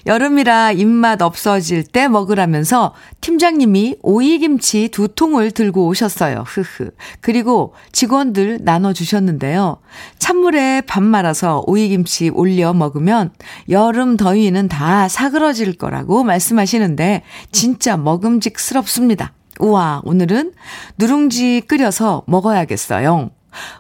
여름이라 0.07 0.73
입맛 0.73 1.23
없어질 1.23 1.85
때 1.85 2.09
먹으라면서 2.09 2.95
팀장님이 3.21 3.97
오이김치 4.03 4.89
두 4.89 5.09
통을 5.09 5.51
들고 5.51 5.87
오셨어요. 5.87 6.45
흐흐. 6.47 6.91
그리고 7.21 7.75
직원들 7.93 8.61
나눠주셨는데요. 8.63 9.79
찬물에 10.19 10.83
밥 10.83 11.03
말아서 11.03 11.63
오이김치 11.67 12.31
올려 12.31 12.73
먹으면 12.73 13.33
여름 13.69 14.17
더위는 14.17 14.69
다 14.69 15.09
사그러질 15.09 15.75
거라고 15.75 16.25
말씀하시는데 16.25 17.23
진짜 17.53 17.97
먹음직스럽습니다. 17.97 19.33
우와, 19.61 20.03
오늘은 20.05 20.53
누룽지 20.99 21.63
끓여서 21.67 22.23
먹어야겠어요. 22.27 23.31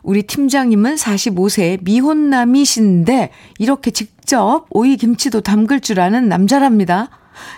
우리 0.02 0.22
팀장님은 0.24 0.96
45세 0.96 1.78
미혼남이신데 1.82 3.30
이렇게 3.58 3.90
직 3.90 4.17
접 4.28 4.66
오이 4.70 4.96
김치도 4.96 5.40
담글 5.40 5.80
줄 5.80 6.00
아는 6.00 6.28
남자랍니다. 6.28 7.08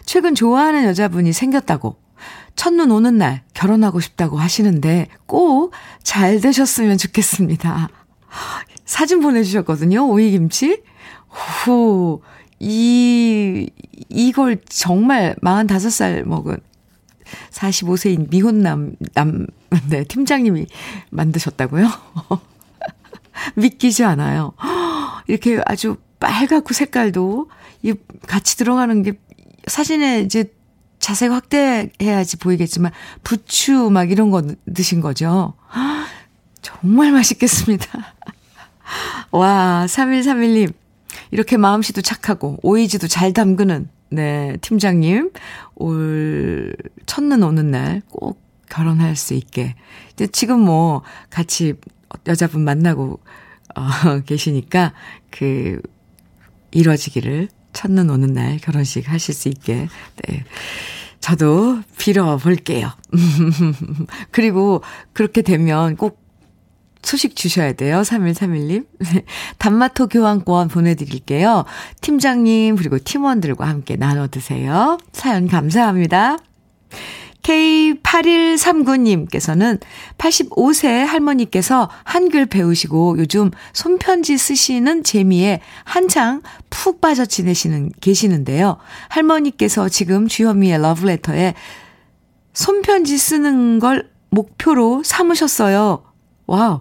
최근 0.06 0.34
좋아하는 0.34 0.84
여자분이 0.84 1.32
생겼다고 1.32 1.96
첫눈 2.54 2.90
오는 2.90 3.18
날 3.18 3.42
결혼하고 3.54 4.00
싶다고 4.00 4.38
하시는데 4.38 5.08
꼭 5.26 5.72
잘 6.02 6.40
되셨으면 6.40 6.98
좋겠습니다. 6.98 7.88
사진 8.84 9.20
보내주셨거든요. 9.20 10.08
오이김치. 10.08 10.82
후, 11.28 12.20
이, 12.58 13.70
이걸 14.08 14.60
정말 14.68 15.36
45살 15.42 16.24
먹은 16.24 16.56
45세인 17.52 18.28
미혼남, 18.30 18.96
남, 19.14 19.46
네, 19.88 20.02
팀장님이 20.02 20.66
만드셨다고요? 21.10 21.88
믿기지 23.54 24.02
않아요. 24.04 24.52
이렇게 25.28 25.60
아주 25.66 25.96
빨갛고 26.20 26.74
색깔도 26.74 27.50
이 27.82 27.94
같이 28.26 28.56
들어가는 28.56 29.02
게 29.02 29.12
사진에 29.66 30.20
이제 30.20 30.52
자세 30.98 31.26
확대해야지 31.26 32.36
보이겠지만 32.36 32.92
부추 33.24 33.90
막 33.90 34.10
이런 34.10 34.30
거 34.30 34.42
넣으신 34.66 35.00
거죠. 35.00 35.54
정말 36.62 37.10
맛있겠습니다. 37.12 37.86
와, 39.32 39.86
3131님. 39.88 40.72
이렇게 41.30 41.56
마음씨도 41.56 42.02
착하고 42.02 42.58
오이지도 42.62 43.08
잘 43.08 43.32
담그는 43.32 43.88
네, 44.12 44.56
팀장님, 44.60 45.30
올, 45.76 46.74
첫눈 47.06 47.42
오는 47.42 47.70
날 47.70 48.02
꼭 48.10 48.40
결혼할 48.70 49.16
수 49.16 49.34
있게. 49.34 49.74
이제 50.12 50.26
지금 50.28 50.60
뭐, 50.60 51.02
같이 51.28 51.74
여자분 52.26 52.62
만나고, 52.64 53.20
어, 53.76 53.82
계시니까, 54.24 54.94
그, 55.30 55.82
이뤄지기를 56.72 57.48
첫눈 57.72 58.10
오는 58.10 58.32
날 58.32 58.58
결혼식 58.58 59.10
하실 59.10 59.34
수 59.34 59.48
있게, 59.48 59.88
네. 60.26 60.44
저도 61.20 61.80
빌어볼게요. 61.98 62.90
그리고 64.30 64.82
그렇게 65.12 65.42
되면 65.42 65.96
꼭 65.96 66.20
소식 67.02 67.36
주셔야 67.36 67.72
돼요. 67.72 68.00
3131님. 68.00 68.86
단마토 69.58 70.08
교환권 70.08 70.68
보내드릴게요. 70.68 71.64
팀장님, 72.00 72.76
그리고 72.76 72.98
팀원들과 72.98 73.66
함께 73.66 73.96
나눠 73.96 74.28
드세요. 74.28 74.98
사연 75.12 75.48
감사합니다. 75.48 76.38
K8139님께서는 77.42 79.80
85세 80.18 81.06
할머니께서 81.06 81.88
한글 82.04 82.46
배우시고 82.46 83.18
요즘 83.18 83.50
손편지 83.72 84.38
쓰시는 84.38 85.02
재미에 85.04 85.60
한창 85.84 86.42
푹 86.68 87.00
빠져 87.00 87.24
지내시는, 87.26 87.92
계시는데요. 88.00 88.78
할머니께서 89.08 89.88
지금 89.88 90.26
주현미의 90.28 90.82
러브레터에 90.82 91.54
손편지 92.52 93.16
쓰는 93.18 93.78
걸 93.78 94.10
목표로 94.30 95.02
삼으셨어요. 95.04 96.04
와우. 96.46 96.80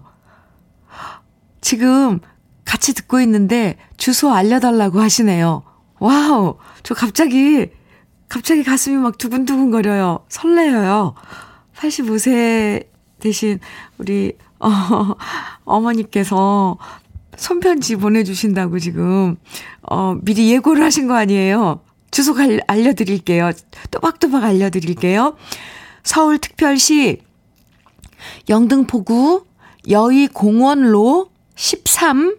지금 1.60 2.20
같이 2.64 2.94
듣고 2.94 3.20
있는데 3.20 3.76
주소 3.96 4.30
알려달라고 4.30 5.00
하시네요. 5.00 5.62
와우. 5.98 6.56
저 6.82 6.94
갑자기, 6.94 7.70
갑자기 8.30 8.62
가슴이 8.62 8.96
막 8.96 9.18
두근두근 9.18 9.72
거려요. 9.72 10.20
설레요. 10.28 11.14
85세 11.76 12.86
되신 13.18 13.58
우리, 13.98 14.34
어, 14.60 14.70
어머니께서 15.64 16.78
손편지 17.36 17.96
보내주신다고 17.96 18.78
지금, 18.78 19.36
어, 19.82 20.16
미리 20.22 20.52
예고를 20.52 20.82
하신 20.84 21.08
거 21.08 21.16
아니에요? 21.16 21.80
주소 22.12 22.34
알려드릴게요. 22.68 23.50
또박또박 23.90 24.44
알려드릴게요. 24.44 25.36
서울특별시 26.04 27.22
영등포구 28.48 29.44
여의공원로 29.88 31.30
13 31.56 32.36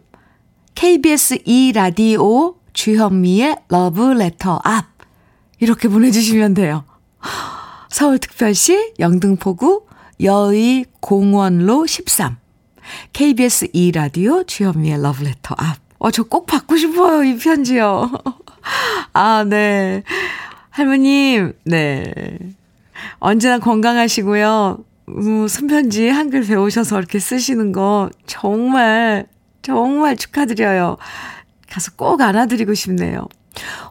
KBS 0.73 1.39
2라디오 1.39 2.55
주현미의 2.73 3.57
러브레터 3.67 4.61
앞 4.63 4.91
이렇게 5.61 5.87
보내주시면 5.87 6.55
돼요. 6.55 6.83
서울특별시 7.89 8.93
영등포구 8.99 9.85
여의공원로 10.21 11.85
13 11.85 12.37
KBS 13.13 13.67
2라디오 13.67 14.45
주현미의 14.47 15.01
러브레터 15.01 15.55
앞. 15.57 15.77
어, 15.99 16.09
저 16.09 16.23
꼭 16.23 16.47
받고 16.47 16.77
싶어요, 16.77 17.23
이 17.23 17.37
편지요. 17.37 18.11
아, 19.13 19.43
네. 19.47 20.01
할머님, 20.71 21.53
네. 21.63 22.11
언제나 23.19 23.59
건강하시고요. 23.59 24.79
음, 25.09 25.47
손편지 25.47 26.09
한글 26.09 26.41
배우셔서 26.43 26.97
이렇게 26.97 27.19
쓰시는 27.19 27.71
거 27.71 28.09
정말, 28.25 29.27
정말 29.61 30.17
축하드려요. 30.17 30.97
가서 31.69 31.91
꼭 31.95 32.19
안아드리고 32.21 32.73
싶네요. 32.73 33.27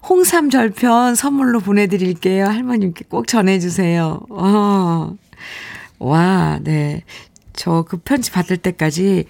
홍삼 0.08 0.50
절편 0.50 1.14
선물로 1.14 1.60
보내드릴게요. 1.60 2.46
할머님께 2.46 3.04
꼭 3.08 3.26
전해주세요. 3.28 4.20
어. 4.30 5.14
와, 5.98 6.58
네. 6.62 7.04
저 7.52 7.84
그 7.86 7.98
편지 7.98 8.30
받을 8.30 8.56
때까지 8.56 9.26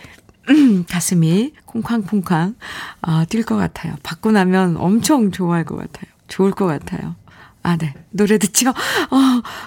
가슴이 0.89 1.53
콩쾅콩쾅 1.67 2.55
아, 3.03 3.25
뛸 3.29 3.45
것 3.45 3.57
같아요. 3.57 3.95
받고 4.03 4.31
나면 4.33 4.77
엄청 4.77 5.31
좋아할 5.33 5.65
것 5.65 5.77
같아요. 5.77 6.11
좋을 6.29 6.53
것 6.53 6.67
같아요. 6.67 7.17
아, 7.63 7.77
네. 7.77 7.93
노래 8.11 8.39
듣죠? 8.39 8.71
어, 8.71 8.75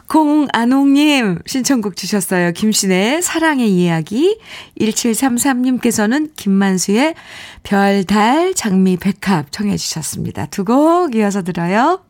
공안홍님 0.08 1.40
신청곡 1.46 1.96
주셨어요. 1.96 2.52
김신의 2.52 3.22
사랑의 3.22 3.70
이야기. 3.72 4.40
1733님께서는 4.80 6.32
김만수의 6.36 7.14
별, 7.62 8.04
달, 8.04 8.54
장미, 8.56 8.98
백합 8.98 9.52
청해 9.52 9.78
주셨습니다. 9.78 10.48
두 10.48 10.64
곡 10.64 11.16
이어서 11.16 11.44
들어요. 11.44 12.04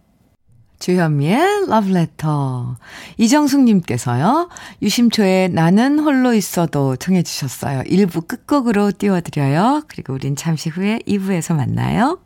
주현미의 0.80 1.68
러브레터. 1.70 2.76
이정숙님께서요, 3.18 4.50
유심초에 4.82 5.48
나는 5.48 5.98
홀로 6.00 6.34
있어도 6.34 6.98
청해 6.98 7.24
주셨어요. 7.24 7.82
1부 7.84 8.28
끝곡으로 8.28 8.92
띄워드려요. 8.92 9.84
그리고 9.88 10.14
우린 10.14 10.36
잠시 10.36 10.70
후에 10.70 11.00
2부에서 11.08 11.56
만나요. 11.56 12.20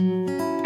혼 0.00 0.65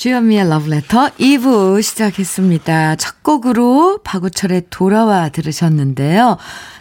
주현미의 0.00 0.46
Letter 0.46 1.10
2부 1.18 1.82
시작했습니다. 1.82 2.96
첫 2.96 3.22
곡으로 3.22 3.98
박우철의 4.02 4.68
돌아와 4.70 5.28
들으셨는데요. 5.28 6.38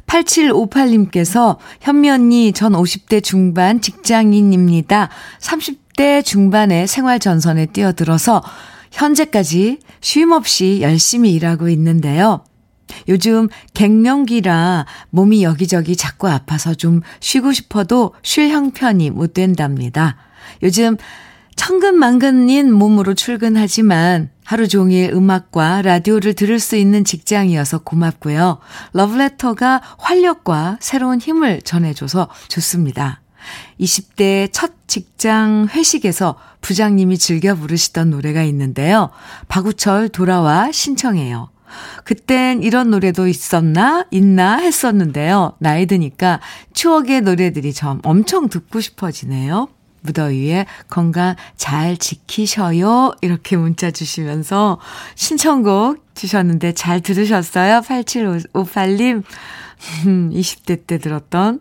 8758님께서 0.07 1.57
현미 1.81 2.09
언니 2.11 2.53
전 2.53 2.71
50대 2.71 3.21
중반 3.21 3.81
직장인입니다. 3.81 5.09
30대 5.41 6.23
중반의 6.23 6.87
생활 6.87 7.19
전선에 7.19 7.65
뛰어들어서 7.65 8.41
현재까지 8.93 9.79
쉼 9.99 10.31
없이 10.31 10.79
열심히 10.81 11.33
일하고 11.33 11.67
있는데요. 11.67 12.45
요즘 13.09 13.49
갱년기라 13.73 14.85
몸이 15.09 15.43
여기저기 15.43 15.97
자꾸 15.97 16.29
아파서 16.29 16.73
좀 16.73 17.01
쉬고 17.19 17.51
싶어도 17.51 18.13
쉴 18.23 18.47
형편이 18.47 19.09
못 19.09 19.33
된답니다. 19.33 20.15
요즘 20.63 20.95
천근만근인 21.59 22.71
몸으로 22.71 23.15
출근하지만 23.15 24.29
하루 24.45 24.69
종일 24.69 25.11
음악과 25.13 25.81
라디오를 25.81 26.33
들을 26.33 26.57
수 26.57 26.77
있는 26.77 27.03
직장이어서 27.03 27.79
고맙고요. 27.79 28.59
러브레터가 28.93 29.81
활력과 29.97 30.77
새로운 30.79 31.19
힘을 31.19 31.61
전해줘서 31.61 32.29
좋습니다. 32.47 33.19
20대 33.77 34.47
첫 34.53 34.71
직장 34.87 35.67
회식에서 35.69 36.37
부장님이 36.61 37.17
즐겨 37.17 37.55
부르시던 37.55 38.09
노래가 38.09 38.41
있는데요. 38.43 39.09
박우철 39.49 40.07
돌아와 40.07 40.71
신청해요. 40.71 41.49
그땐 42.05 42.63
이런 42.63 42.89
노래도 42.89 43.27
있었나, 43.27 44.05
있나 44.11 44.59
했었는데요. 44.59 45.57
나이 45.59 45.87
드니까 45.87 46.39
추억의 46.71 47.19
노래들이 47.21 47.73
좀 47.73 47.99
엄청 48.03 48.47
듣고 48.47 48.79
싶어지네요. 48.79 49.67
무더위에 50.01 50.65
건강 50.89 51.35
잘 51.55 51.97
지키셔요. 51.97 53.13
이렇게 53.21 53.57
문자 53.57 53.91
주시면서 53.91 54.79
신청곡 55.15 56.15
주셨는데 56.15 56.73
잘 56.73 57.01
들으셨어요? 57.01 57.81
8758님. 57.81 59.23
20대 60.05 60.85
때 60.85 60.97
들었던 60.97 61.59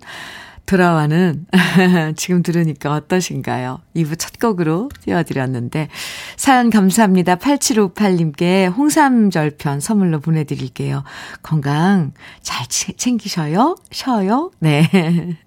돌아와는 0.68 1.46
지금 2.16 2.42
들으니까 2.42 2.92
어떠신가요? 2.92 3.80
2부 3.96 4.18
첫 4.18 4.38
곡으로 4.38 4.90
띄워드렸는데 5.02 5.88
사연 6.36 6.68
감사합니다. 6.68 7.36
8758님께 7.36 8.70
홍삼절편 8.70 9.80
선물로 9.80 10.20
보내드릴게요. 10.20 11.04
건강 11.42 12.12
잘 12.42 12.66
챙기셔요? 12.68 13.76
쉬어요? 13.90 14.50
네. 14.58 14.90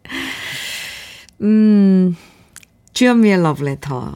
음, 1.42 2.16
주현미의 2.94 3.42
러브레터. 3.42 4.16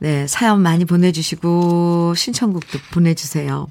네, 0.00 0.26
사연 0.26 0.62
많이 0.62 0.84
보내주시고 0.84 2.14
신청곡도 2.14 2.78
보내주세요. 2.92 3.68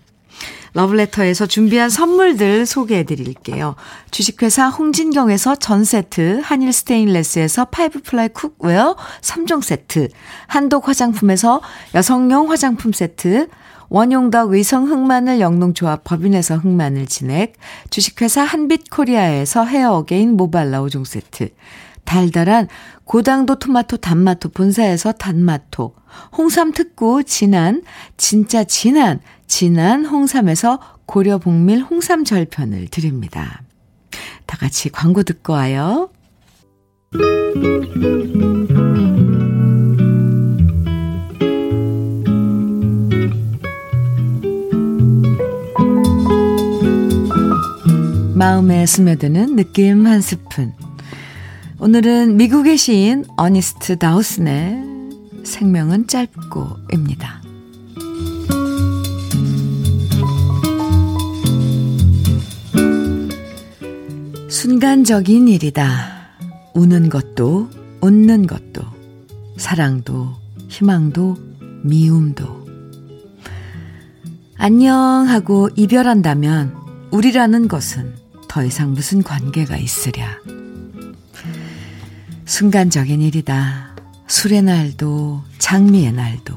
러브레터에서 0.74 1.48
준비한 1.48 1.90
선물들 1.90 2.66
소개해 2.66 3.04
드릴게요. 3.04 3.76
주식회사 4.12 4.70
홍진경에서 4.70 5.56
전 5.56 5.84
세트, 5.84 6.42
한일 6.44 6.72
스테인레스에서 6.72 7.66
five 7.66 8.02
ply 8.04 8.30
cookware 8.30 8.96
3종 9.22 9.64
세트, 9.64 10.10
한독 10.48 10.88
화장품에서 10.88 11.62
여성용 11.96 12.52
화장품 12.52 12.94
세트, 12.94 13.48
원용덕 13.90 14.54
의성 14.54 14.88
흑마늘 14.88 15.40
영농조합 15.40 16.04
법인에서 16.04 16.58
흑마늘 16.58 17.08
진액, 17.08 17.54
주식회사 17.90 18.44
한빛 18.44 18.92
코리아에서 18.92 19.66
헤어 19.66 19.94
어게인 19.94 20.38
모발라 20.38 20.82
5종 20.82 21.06
세트, 21.06 21.50
달달한 22.06 22.68
고당도 23.04 23.60
토마토 23.60 23.98
단마토 23.98 24.50
본사에서 24.50 25.14
단마토, 25.14 25.96
홍삼 26.38 26.72
특구 26.74 27.24
진한, 27.24 27.84
진짜 28.18 28.64
진한, 28.64 29.20
진한 29.48 30.06
홍삼에서 30.06 30.80
고려 31.06 31.38
복밀 31.38 31.82
홍삼 31.82 32.24
절편을 32.24 32.88
드립니다. 32.90 33.62
다 34.46 34.58
같이 34.58 34.90
광고 34.90 35.24
듣고 35.24 35.54
와요. 35.54 36.10
마음에 48.36 48.86
스며드는 48.86 49.56
느낌 49.58 50.08
한 50.08 50.22
스푼. 50.22 50.74
오늘은 51.82 52.36
미국의 52.36 52.76
시인 52.76 53.24
어니스트 53.38 53.98
다우슨의 53.98 54.84
생명은 55.46 56.08
짧고입니다. 56.08 57.42
순간적인 64.50 65.48
일이다. 65.48 66.28
우는 66.74 67.08
것도, 67.08 67.70
웃는 68.02 68.46
것도, 68.46 68.82
사랑도, 69.56 70.36
희망도, 70.68 71.38
미움도. 71.84 72.68
안녕하고 74.58 75.70
이별한다면 75.78 76.76
우리라는 77.12 77.70
것은 77.70 78.16
더 78.50 78.66
이상 78.66 78.92
무슨 78.92 79.24
관계가 79.24 79.78
있으랴. 79.78 80.40
순간적인 82.50 83.22
일이다. 83.22 83.96
술의 84.26 84.64
날도, 84.64 85.44
장미의 85.60 86.14
날도. 86.14 86.56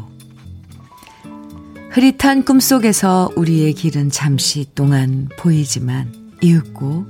흐릿한 1.91 2.47
꿈속에서 2.47 3.31
우리의 3.37 3.75
길은 3.75 4.09
잠시 4.09 4.67
동안 4.75 5.29
보이지만 5.39 6.33
이윽고 6.41 7.07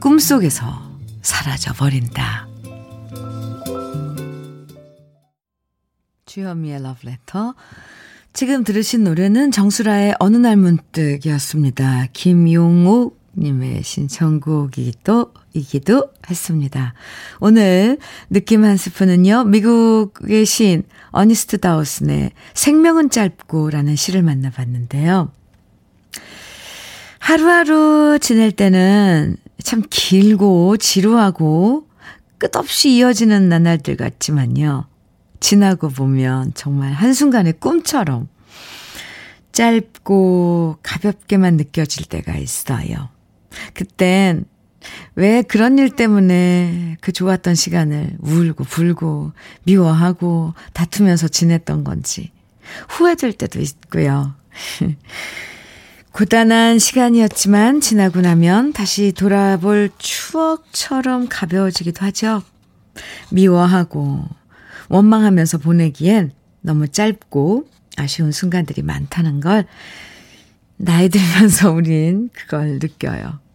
꿈속에서 0.00 0.98
사라져 1.20 1.72
버린다. 1.72 2.46
주현미의 6.26 6.84
러브레터 6.84 7.56
지금 8.32 8.62
들으신 8.62 9.02
노래는 9.02 9.50
정수라의 9.50 10.14
어느 10.20 10.36
날 10.36 10.56
문득이었습니다. 10.56 12.06
김용옥 12.12 13.18
님의 13.36 13.82
신청곡이기도, 13.82 15.32
이기도 15.56 16.10
했습니다. 16.28 16.94
오늘 17.40 17.98
느낌 18.30 18.64
한 18.64 18.76
스푼은요, 18.76 19.44
미국의 19.44 20.44
시인 20.44 20.84
어니스트 21.10 21.58
다우슨의 21.58 22.32
생명은 22.54 23.10
짧고 23.10 23.70
라는 23.70 23.96
시를 23.96 24.22
만나봤는데요. 24.22 25.32
하루하루 27.18 28.18
지낼 28.20 28.52
때는 28.52 29.36
참 29.62 29.82
길고 29.90 30.76
지루하고 30.76 31.88
끝없이 32.38 32.90
이어지는 32.96 33.48
나날들 33.48 33.96
같지만요. 33.96 34.86
지나고 35.40 35.88
보면 35.88 36.52
정말 36.54 36.92
한순간의 36.92 37.54
꿈처럼 37.60 38.28
짧고 39.52 40.78
가볍게만 40.82 41.56
느껴질 41.56 42.06
때가 42.06 42.36
있어요. 42.36 43.08
그땐 43.74 44.44
왜 45.14 45.42
그런 45.42 45.78
일 45.78 45.90
때문에 45.90 46.96
그 47.00 47.12
좋았던 47.12 47.54
시간을 47.54 48.16
울고 48.20 48.64
불고 48.64 49.32
미워하고 49.64 50.54
다투면서 50.72 51.28
지냈던 51.28 51.84
건지 51.84 52.30
후회될 52.88 53.32
때도 53.32 53.60
있고요. 53.60 54.34
고단한 56.12 56.78
시간이었지만 56.78 57.80
지나고 57.80 58.22
나면 58.22 58.72
다시 58.72 59.12
돌아볼 59.12 59.90
추억처럼 59.98 61.28
가벼워지기도 61.28 62.04
하죠. 62.06 62.42
미워하고 63.30 64.24
원망하면서 64.88 65.58
보내기엔 65.58 66.32
너무 66.62 66.88
짧고 66.88 67.68
아쉬운 67.98 68.32
순간들이 68.32 68.82
많다는 68.82 69.40
걸 69.40 69.66
나이 70.76 71.08
들면서 71.08 71.70
우린 71.70 72.30
그걸 72.32 72.78
느껴요. 72.80 73.45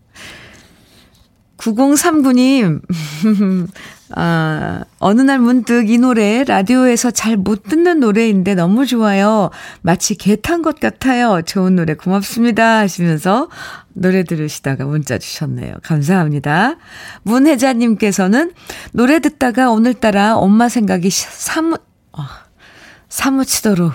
9039님, 1.61 2.81
아, 4.15 4.83
어느 4.99 5.21
날 5.21 5.39
문득 5.39 5.89
이 5.89 5.97
노래 5.97 6.43
라디오에서 6.43 7.11
잘 7.11 7.37
못 7.37 7.63
듣는 7.63 7.99
노래인데 7.99 8.55
너무 8.55 8.85
좋아요. 8.85 9.51
마치 9.81 10.15
개 10.15 10.35
탄 10.35 10.61
것 10.63 10.79
같아요. 10.79 11.41
좋은 11.43 11.75
노래 11.75 11.93
고맙습니다. 11.93 12.79
하시면서 12.79 13.47
노래 13.93 14.23
들으시다가 14.23 14.85
문자 14.85 15.17
주셨네요. 15.17 15.75
감사합니다. 15.83 16.75
문혜자님께서는 17.23 18.51
노래 18.91 19.19
듣다가 19.19 19.69
오늘따라 19.71 20.37
엄마 20.37 20.67
생각이 20.67 21.09
사무, 21.11 21.77
어, 22.11 22.21
사무치도록, 23.07 23.93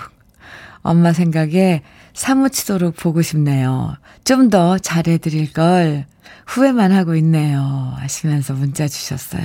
엄마 0.81 1.11
생각에 1.13 1.83
사무치도록 2.13 2.95
보고 2.95 3.21
싶네요. 3.21 3.95
좀 4.23 4.49
더 4.49 4.77
잘해드릴 4.79 5.53
걸 5.53 6.05
후회만 6.45 6.91
하고 6.91 7.15
있네요. 7.15 7.93
하시면서 7.97 8.53
문자 8.53 8.87
주셨어요. 8.87 9.43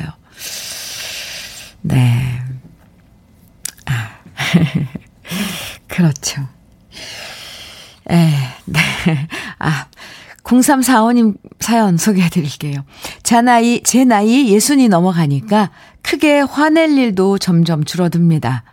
네. 1.83 2.41
아, 3.87 4.11
그렇죠. 5.89 6.43
에, 8.11 8.31
네. 8.65 8.81
아, 9.59 9.87
0345님 10.45 11.37
사연 11.61 11.97
소개해 11.97 12.29
드릴게요. 12.29 12.85
제 13.23 13.41
나이, 13.41 13.83
제 13.83 14.05
나이 14.05 14.49
예순이 14.53 14.89
넘어가니까 14.89 15.71
크게 16.03 16.41
화낼 16.41 16.99
일도 16.99 17.39
점점 17.39 17.85
줄어듭니다. 17.85 18.65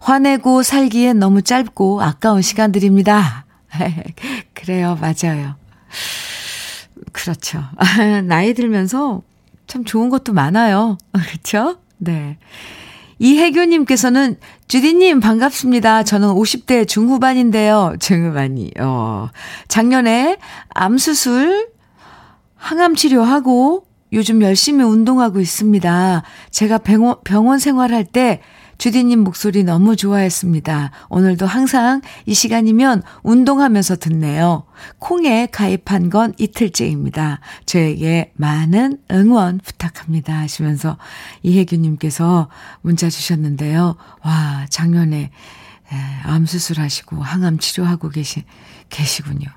화내고 0.00 0.62
살기엔 0.62 1.18
너무 1.18 1.42
짧고 1.42 2.02
아까운 2.02 2.42
시간들입니다. 2.42 3.44
그래요, 4.54 4.98
맞아요. 5.00 5.56
그렇죠. 7.16 7.64
나이 8.26 8.52
들면서 8.52 9.22
참 9.66 9.84
좋은 9.84 10.10
것도 10.10 10.34
많아요. 10.34 10.98
그렇죠? 11.12 11.78
네. 11.96 12.36
이혜교님께서는 13.18 14.36
주디님 14.68 15.20
반갑습니다. 15.20 16.02
저는 16.02 16.28
50대 16.28 16.86
중후반인데요. 16.86 17.94
중후반이 17.98 18.72
어 18.80 19.30
작년에 19.68 20.36
암 20.68 20.98
수술 20.98 21.70
항암 22.56 22.94
치료하고 22.94 23.86
요즘 24.12 24.42
열심히 24.42 24.84
운동하고 24.84 25.40
있습니다. 25.40 26.22
제가 26.50 26.78
병원, 26.78 27.16
병원 27.24 27.58
생활할 27.58 28.04
때 28.04 28.42
주디님 28.78 29.20
목소리 29.20 29.64
너무 29.64 29.96
좋아했습니다. 29.96 30.90
오늘도 31.08 31.46
항상 31.46 32.02
이 32.26 32.34
시간이면 32.34 33.02
운동하면서 33.22 33.96
듣네요. 33.96 34.64
콩에 34.98 35.46
가입한 35.46 36.10
건 36.10 36.34
이틀째입니다. 36.38 37.40
저에게 37.64 38.32
많은 38.34 38.98
응원 39.10 39.58
부탁합니다. 39.58 40.36
하시면서 40.38 40.98
이혜규님께서 41.42 42.48
문자 42.82 43.08
주셨는데요. 43.08 43.96
와, 44.22 44.66
작년에 44.68 45.30
암 46.24 46.44
수술하시고 46.44 47.22
항암 47.22 47.58
치료하고 47.58 48.10
계시, 48.10 48.44
계시군요. 48.90 49.48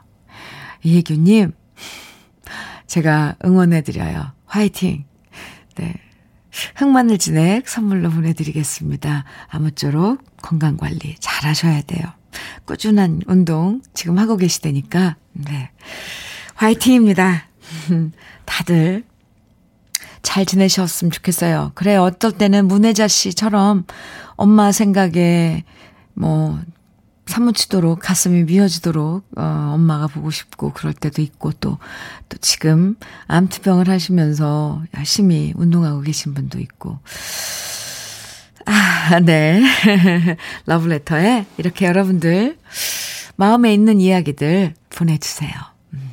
이혜규님, 0.83 1.51
제가 2.87 3.35
응원해드려요. 3.43 4.31
화이팅! 4.45 5.05
네. 5.75 5.93
흑마늘 6.75 7.17
진액 7.17 7.67
선물로 7.67 8.09
보내드리겠습니다. 8.09 9.25
아무쪼록 9.47 10.21
건강관리 10.41 11.15
잘 11.19 11.49
하셔야 11.49 11.81
돼요. 11.81 12.05
꾸준한 12.65 13.21
운동 13.27 13.81
지금 13.93 14.19
하고 14.19 14.37
계시다니까, 14.37 15.15
네. 15.33 15.71
화이팅입니다. 16.55 17.45
다들 18.45 19.03
잘 20.21 20.45
지내셨으면 20.45 21.11
좋겠어요. 21.11 21.71
그래, 21.75 21.95
어떨 21.95 22.33
때는 22.33 22.67
문혜자 22.67 23.07
씨처럼 23.07 23.85
엄마 24.35 24.71
생각에 24.71 25.63
뭐 26.13 26.59
사무치도록 27.29 27.99
가슴이 27.99 28.43
미어지도록 28.43 29.23
어, 29.37 29.71
엄마가 29.75 30.07
보고 30.07 30.31
싶고 30.31 30.73
그럴 30.73 30.93
때도 30.93 31.21
있고 31.21 31.51
또또 31.53 32.37
지금 32.41 32.95
암투병을 33.27 33.87
하시면서 33.87 34.81
열심히 34.97 35.53
운동하고 35.55 36.01
계신 36.01 36.33
분도 36.33 36.59
있고 36.59 36.99
아, 38.65 39.19
네. 39.19 39.63
러브레터에 40.65 41.45
이렇게 41.57 41.85
여러분들 41.85 42.57
마음에 43.35 43.73
있는 43.73 43.99
이야기들 43.99 44.73
보내주세요. 44.89 45.51
음, 45.93 46.11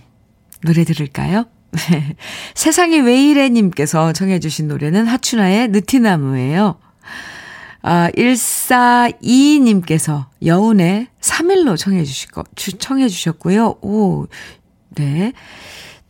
노래 0.62 0.84
들을까요? 0.84 1.44
세상이 2.54 3.00
왜 3.00 3.22
이래 3.22 3.48
님께서 3.48 4.12
청해주신 4.12 4.68
노래는 4.68 5.06
하춘아의 5.06 5.68
느티나무예요. 5.68 6.78
아, 7.88 8.10
142님께서 8.16 10.24
여운의 10.44 11.06
3일로 11.20 11.76
청해 11.76 12.02
주시고, 12.02 12.42
청해 12.56 13.06
주셨고요. 13.06 13.76
오, 13.80 14.26
네. 14.96 15.32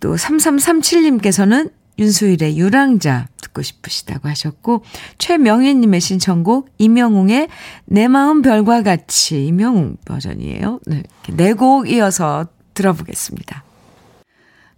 또 0.00 0.14
3337님께서는 0.14 1.70
윤수일의 1.98 2.56
유랑자 2.56 3.28
듣고 3.42 3.60
싶으시다고 3.60 4.26
하셨고, 4.26 4.84
최명희님의 5.18 6.00
신청곡, 6.00 6.70
이명웅의 6.78 7.48
내 7.84 8.08
마음 8.08 8.40
별과 8.40 8.82
같이, 8.82 9.46
이명웅 9.46 9.98
버전이에요. 10.06 10.80
네. 10.86 11.02
네곡 11.30 11.90
이어서 11.90 12.46
들어보겠습니다. 12.72 13.65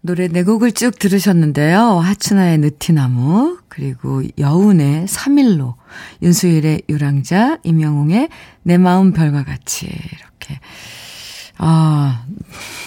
노래 0.00 0.28
네 0.28 0.44
곡을 0.44 0.72
쭉 0.72 0.98
들으셨는데요. 0.98 1.98
하춘아의 1.98 2.58
느티나무, 2.58 3.58
그리고 3.68 4.22
여운의 4.38 5.06
3일로, 5.06 5.74
윤수일의 6.22 6.82
유랑자, 6.88 7.58
임영웅의 7.64 8.28
내 8.62 8.78
마음 8.78 9.12
별과 9.12 9.44
같이, 9.44 9.86
이렇게. 9.86 10.60
아, 11.58 12.24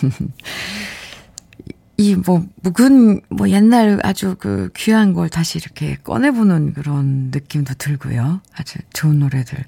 이 1.97 2.15
뭐, 2.15 2.45
묵은, 2.63 3.21
뭐 3.29 3.49
옛날 3.49 3.99
아주 4.03 4.35
그 4.39 4.69
귀한 4.75 5.13
걸 5.13 5.29
다시 5.29 5.57
이렇게 5.59 5.97
꺼내보는 5.97 6.73
그런 6.73 7.29
느낌도 7.31 7.73
들고요. 7.75 8.41
아주 8.55 8.79
좋은 8.93 9.19
노래들 9.19 9.63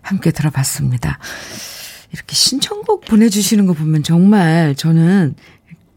함께 0.00 0.30
들어봤습니다. 0.30 1.18
이렇게 2.12 2.34
신청곡 2.34 3.04
보내주시는 3.04 3.66
거 3.66 3.74
보면 3.74 4.02
정말 4.02 4.74
저는 4.74 5.36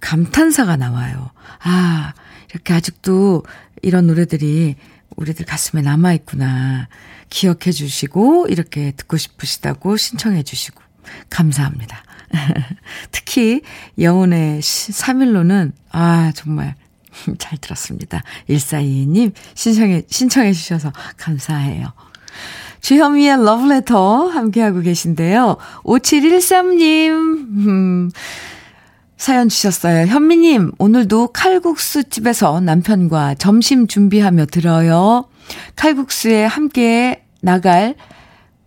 감탄사가 0.03 0.75
나와요. 0.75 1.31
아, 1.63 2.13
이렇게 2.51 2.73
아직도 2.73 3.43
이런 3.81 4.05
노래들이 4.07 4.75
우리들 5.15 5.45
가슴에 5.45 5.81
남아있구나. 5.81 6.89
기억해 7.29 7.71
주시고, 7.71 8.47
이렇게 8.49 8.91
듣고 8.91 9.15
싶으시다고 9.15 9.95
신청해 9.95 10.43
주시고, 10.43 10.81
감사합니다. 11.29 12.03
특히, 13.11 13.61
여운의 13.97 14.59
3일로는, 14.61 15.71
아, 15.91 16.33
정말, 16.35 16.75
잘 17.39 17.57
들었습니다. 17.59 18.23
1422님, 18.49 19.33
신청해, 19.55 20.03
신청해 20.09 20.51
주셔서 20.51 20.91
감사해요. 21.15 21.93
주현미의 22.81 23.45
러브레터 23.45 24.27
함께하고 24.27 24.81
계신데요. 24.81 25.55
5713님, 25.85 27.09
음, 27.11 28.11
사연 29.23 29.47
주셨어요. 29.47 30.07
현미님, 30.07 30.73
오늘도 30.79 31.27
칼국수 31.27 32.09
집에서 32.09 32.59
남편과 32.59 33.35
점심 33.35 33.87
준비하며 33.87 34.47
들어요. 34.47 35.29
칼국수에 35.77 36.43
함께 36.43 37.23
나갈 37.41 37.95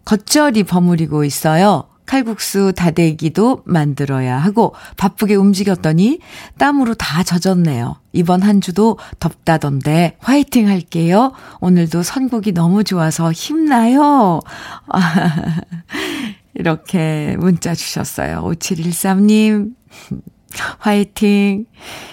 겉절이 0.07 0.63
버무리고 0.63 1.25
있어요. 1.25 1.91
칼국수 2.07 2.73
다대기도 2.75 3.65
만들어야 3.67 4.39
하고 4.39 4.75
바쁘게 4.97 5.35
움직였더니 5.35 6.21
땀으로 6.57 6.95
다 6.95 7.23
젖었네요. 7.23 7.97
이번 8.15 8.41
한 8.41 8.63
주도 8.63 8.97
덥다던데 9.21 10.17
화이팅 10.21 10.69
할게요. 10.69 11.35
오늘도 11.61 12.03
선곡이 12.03 12.53
너무 12.53 12.83
좋아서 12.83 13.31
힘나요. 13.31 14.41
이렇게 16.55 17.37
문자 17.39 17.75
주셨어요. 17.75 18.41
5713님. 18.43 19.75
화이팅. 20.79 21.67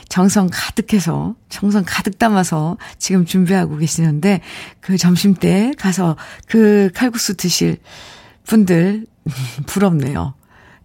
정성 0.09 0.49
가득해서, 0.51 1.35
정성 1.49 1.83
가득 1.85 2.19
담아서 2.19 2.77
지금 2.97 3.25
준비하고 3.25 3.77
계시는데, 3.77 4.41
그 4.79 4.97
점심 4.97 5.33
때 5.33 5.73
가서 5.77 6.15
그 6.47 6.89
칼국수 6.93 7.35
드실 7.35 7.77
분들 8.45 9.07
부럽네요. 9.67 10.33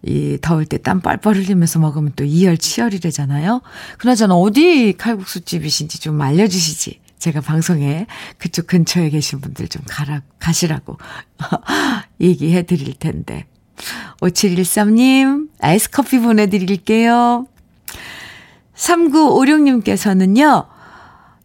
이 0.01 0.37
더울 0.41 0.65
때 0.65 0.77
땀 0.77 1.01
뻘뻘 1.01 1.35
흘리면서 1.35 1.79
먹으면 1.79 2.13
또 2.15 2.23
이열치열이래잖아요. 2.23 3.61
그나저나 3.97 4.33
어디 4.33 4.93
칼국수 4.97 5.41
집이신지 5.41 5.99
좀 5.99 6.21
알려주시지. 6.21 7.01
제가 7.19 7.41
방송에 7.41 8.07
그쪽 8.37 8.67
근처에 8.67 9.09
계신 9.09 9.41
분들 9.41 9.67
좀 9.67 9.81
가라, 9.89 10.21
가시라고 10.39 10.97
얘기해 12.21 12.63
드릴 12.63 12.93
텐데. 12.93 13.45
5713님, 14.21 15.49
아이스 15.59 15.89
커피 15.89 16.19
보내드릴게요. 16.19 17.47
3956님께서는요, 18.75 20.67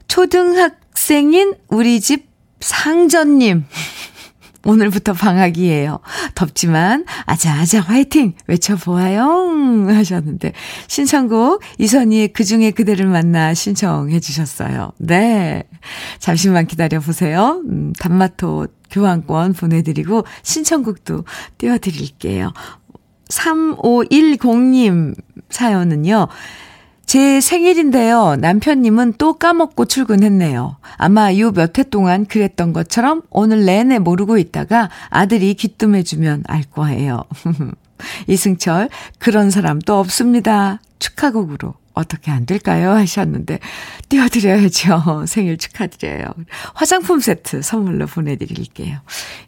초등학생인 0.09 1.55
우리 1.69 2.01
집 2.01 2.29
상전님. 2.61 3.65
오늘부터 4.65 5.13
방학이에요. 5.13 6.01
덥지만 6.35 7.05
아자아자 7.27 7.81
화이팅 7.81 8.35
외쳐보아요 8.47 9.87
하셨는데 9.89 10.53
신청곡 10.87 11.63
이선희의 11.79 12.29
그중에 12.29 12.71
그대를 12.71 13.07
만나 13.07 13.55
신청해 13.55 14.21
주셨어요. 14.21 14.93
네. 14.99 15.65
잠시만 16.19 16.67
기다려 16.67 17.01
보세요. 17.01 17.63
음, 17.69 17.93
단마토 17.99 18.69
교환권 18.91 19.55
보내드리고 19.55 20.25
신청곡도 20.43 21.25
띄워드릴게요. 21.59 22.53
3510님 23.29 25.15
사연은요. 25.51 26.29
제 27.07 27.41
생일인데요. 27.41 28.37
남편님은 28.37 29.15
또 29.19 29.35
까먹고 29.35 29.85
출근했네요. 29.85 30.77
아마 30.97 31.35
요 31.37 31.51
몇 31.53 31.79
해 31.79 31.85
동안 31.85 32.25
그랬던 32.27 32.73
것처럼 32.73 33.23
오늘 33.31 33.65
내내 33.65 33.99
모르고 33.99 34.39
있다가 34.39 34.91
아들이 35.11 35.55
귀뜸해주면 35.55 36.45
알 36.49 36.63
거예요. 36.65 37.25
이승철, 38.27 38.89
그런 39.19 39.51
사람 39.51 39.79
또 39.81 39.99
없습니다. 39.99 40.81
축하곡으로 40.99 41.75
어떻게 41.95 42.31
안 42.31 42.45
될까요? 42.45 42.91
하셨는데, 42.91 43.59
띄워드려야죠. 44.09 45.25
생일 45.27 45.57
축하드려요. 45.57 46.27
화장품 46.75 47.21
세트 47.21 47.63
선물로 47.63 48.07
보내드릴게요. 48.07 48.99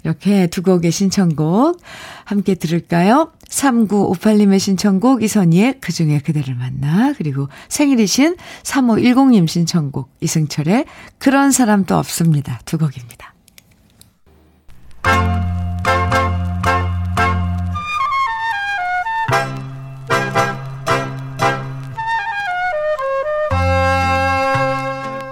이렇게 0.04 0.46
두 0.46 0.62
곡의 0.62 0.90
신청곡 0.90 1.80
함께 2.24 2.54
들을까요? 2.54 3.32
3958님의 3.48 4.58
신청곡 4.58 5.22
이선희의 5.22 5.80
그중에 5.80 6.20
그대를 6.20 6.54
만나 6.54 7.12
그리고 7.16 7.48
생일이신 7.68 8.36
3510님 8.62 9.46
신청곡 9.48 10.10
이승철의 10.20 10.86
그런 11.18 11.52
사람도 11.52 11.96
없습니다. 11.96 12.60
두 12.64 12.78
곡입니다. 12.78 13.34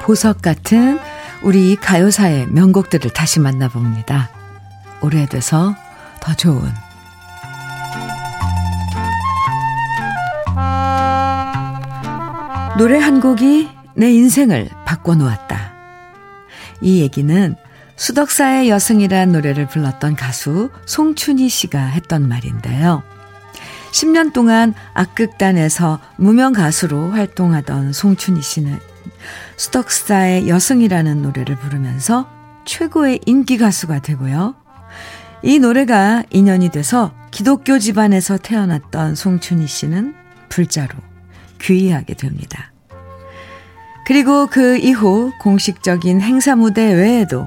보석 0.05 0.43
같은 0.43 0.99
우리 1.43 1.77
가요사의 1.77 2.49
명곡들을 2.49 3.11
다시 3.13 3.41
만나봅니다. 3.41 4.29
오래돼서 5.01 5.75
더 6.21 6.35
좋은 6.35 6.61
노래 12.77 12.99
한 12.99 13.23
곡이 13.23 13.71
내 13.95 14.13
인생을 14.13 14.69
바꿔놓았다. 14.85 15.73
이 16.83 17.01
얘기는 17.01 17.57
수덕사의 17.97 18.69
여승이란 18.69 19.33
노래를 19.33 19.67
불렀던 19.69 20.17
가수 20.17 20.69
송춘희 20.85 21.49
씨가 21.49 21.79
했던 21.79 22.29
말인데요. 22.29 23.03
10년 23.93 24.35
동안 24.35 24.75
악극단에서 24.93 25.99
무명 26.17 26.53
가수로 26.53 27.13
활동하던 27.13 27.95
송춘희 27.95 28.43
씨는 28.43 28.79
수덕사의 29.57 30.49
여승이라는 30.49 31.23
노래를 31.23 31.57
부르면서 31.57 32.29
최고의 32.65 33.21
인기 33.27 33.59
가수가 33.59 34.01
되고요. 34.01 34.55
이 35.43 35.59
노래가 35.59 36.25
인연이 36.31 36.71
돼서 36.71 37.13
기독교 37.31 37.79
집안에서 37.79 38.39
태어났던 38.39 39.15
송춘희 39.15 39.67
씨는 39.67 40.15
불자로 40.49 40.95
귀의하게 41.61 42.15
됩니다. 42.15 42.73
그리고 44.07 44.47
그 44.47 44.77
이후 44.79 45.33
공식적인 45.41 46.21
행사 46.21 46.57
무대 46.57 46.93
외에도 46.93 47.47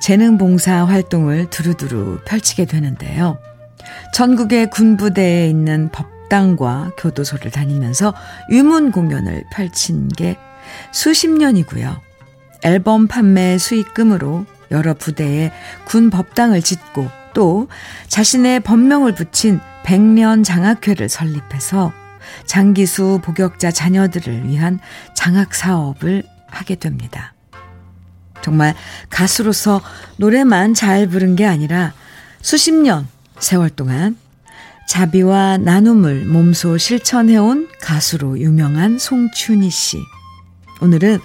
재능 0.00 0.38
봉사 0.38 0.84
활동을 0.84 1.50
두루두루 1.50 2.20
펼치게 2.24 2.64
되는데요. 2.64 3.38
전국의 4.14 4.70
군부대에 4.70 5.48
있는 5.48 5.90
법당과 5.90 6.92
교도소를 6.96 7.50
다니면서 7.50 8.14
유문 8.50 8.92
공연을 8.92 9.44
펼친 9.52 10.08
게 10.08 10.36
수십 10.92 11.28
년이고요. 11.28 12.00
앨범 12.62 13.06
판매 13.06 13.58
수익금으로 13.58 14.46
여러 14.70 14.94
부대에 14.94 15.52
군 15.84 16.10
법당을 16.10 16.62
짓고 16.62 17.08
또 17.34 17.68
자신의 18.08 18.60
법명을 18.60 19.14
붙인 19.14 19.60
백년 19.84 20.42
장학회를 20.42 21.08
설립해서 21.08 21.92
장기수 22.46 23.20
복역자 23.22 23.70
자녀들을 23.70 24.48
위한 24.48 24.78
장학 25.14 25.54
사업을 25.54 26.22
하게 26.48 26.74
됩니다. 26.74 27.34
정말 28.42 28.74
가수로서 29.08 29.80
노래만 30.16 30.74
잘 30.74 31.06
부른 31.06 31.36
게 31.36 31.46
아니라 31.46 31.92
수십 32.40 32.72
년 32.72 33.06
세월 33.38 33.70
동안 33.70 34.16
자비와 34.88 35.58
나눔을 35.58 36.24
몸소 36.24 36.78
실천해온 36.78 37.68
가수로 37.80 38.38
유명한 38.40 38.98
송춘희 38.98 39.70
씨. 39.70 39.98
오늘은 40.80 41.18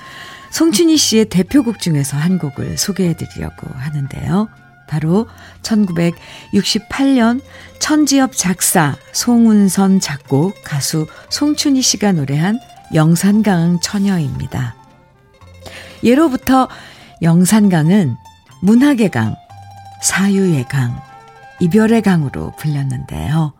송춘희 0.52 0.98
씨의 0.98 1.26
대표곡 1.26 1.80
중에서 1.80 2.18
한 2.18 2.40
곡을 2.40 2.78
소개해 2.78 3.16
드리려고 3.16 3.68
하는데요. 3.74 4.48
바로 4.88 5.28
1968년 5.64 7.42
천지엽 7.80 8.34
작사, 8.36 8.96
송운선 9.12 10.00
작곡, 10.00 10.56
가수 10.64 11.08
송춘희 11.30 11.82
씨가 11.82 12.14
노래한 12.14 12.60
영산강 12.94 13.80
처녀입니다. 13.82 14.76
예로부터 16.04 16.70
영산강은 17.22 18.16
문학의 18.62 19.10
강, 19.10 19.36
사유의 20.02 20.66
강, 20.70 21.02
이별의 21.60 22.02
강으로 22.02 22.54
불렸는데요. 22.58 23.54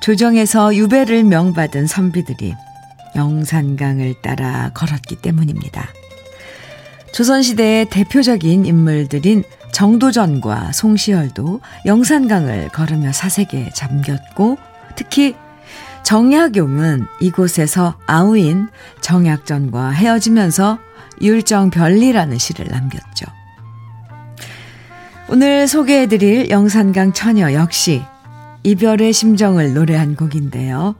조정에서 0.00 0.74
유배를 0.74 1.24
명받은 1.24 1.86
선비들이 1.86 2.54
영산강을 3.16 4.14
따라 4.22 4.70
걸었기 4.74 5.16
때문입니다. 5.16 5.88
조선시대의 7.12 7.86
대표적인 7.86 8.66
인물들인 8.66 9.42
정도전과 9.72 10.72
송시열도 10.72 11.60
영산강을 11.86 12.68
걸으며 12.68 13.12
사색에 13.12 13.70
잠겼고 13.74 14.58
특히 14.94 15.34
정약용은 16.02 17.06
이곳에서 17.20 17.98
아우인 18.06 18.68
정약전과 19.00 19.90
헤어지면서 19.90 20.78
율정별리라는 21.20 22.38
시를 22.38 22.66
남겼죠. 22.68 23.26
오늘 25.28 25.66
소개해드릴 25.66 26.50
영산강 26.50 27.12
처녀 27.12 27.52
역시 27.52 28.02
이별의 28.62 29.12
심정을 29.12 29.74
노래한 29.74 30.16
곡인데요. 30.16 30.94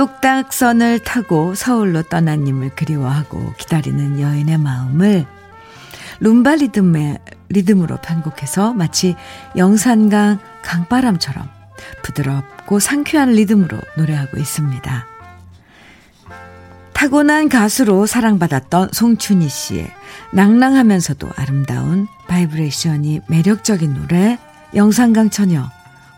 뚝딱선을 0.00 1.00
타고 1.00 1.54
서울로 1.54 2.02
떠난 2.02 2.44
님을 2.44 2.70
그리워하고 2.70 3.52
기다리는 3.58 4.18
여인의 4.18 4.56
마음을 4.56 5.26
룸바 6.20 6.54
리듬에 6.54 7.18
리듬으로 7.50 7.98
편곡해서 7.98 8.72
마치 8.72 9.14
영산강 9.58 10.38
강바람처럼 10.62 11.46
부드럽고 12.02 12.80
상쾌한 12.80 13.32
리듬으로 13.32 13.78
노래하고 13.98 14.38
있습니다. 14.38 15.06
타고난 16.94 17.50
가수로 17.50 18.06
사랑받았던 18.06 18.92
송춘희 18.94 19.50
씨의 19.50 19.90
낭랑하면서도 20.32 21.28
아름다운 21.36 22.06
바이브레이션이 22.26 23.20
매력적인 23.28 23.92
노래 23.92 24.38
영산강 24.74 25.28
처녀 25.28 25.68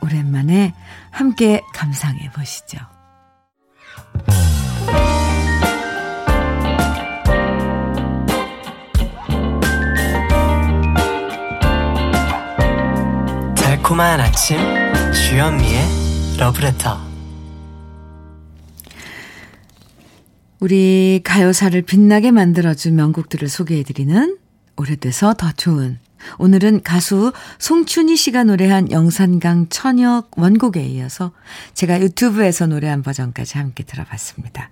오랜만에 0.03 0.73
함께 1.11 1.63
감상해 1.75 2.31
보시죠. 2.31 2.92
달콤한 13.57 14.21
아침 14.21 14.59
주현미의 15.13 16.39
러브레터. 16.39 17.13
우리 20.61 21.21
가요사를 21.25 21.83
빛나게 21.83 22.31
만들어준 22.31 22.95
명곡들을 22.95 23.49
소개해드리는 23.49 24.39
오래돼서 24.77 25.35
더 25.35 25.51
좋은 25.53 25.99
오늘은 26.39 26.83
가수 26.83 27.33
송춘희 27.59 28.17
씨가 28.17 28.45
노래한 28.45 28.91
영산강 28.91 29.69
천역 29.69 30.31
원곡에 30.37 30.85
이어서 30.85 31.33
제가 31.75 32.01
유튜브에서 32.01 32.67
노래한 32.67 33.03
버전까지 33.03 33.59
함께 33.59 33.85
들어봤습니다. 33.85 34.71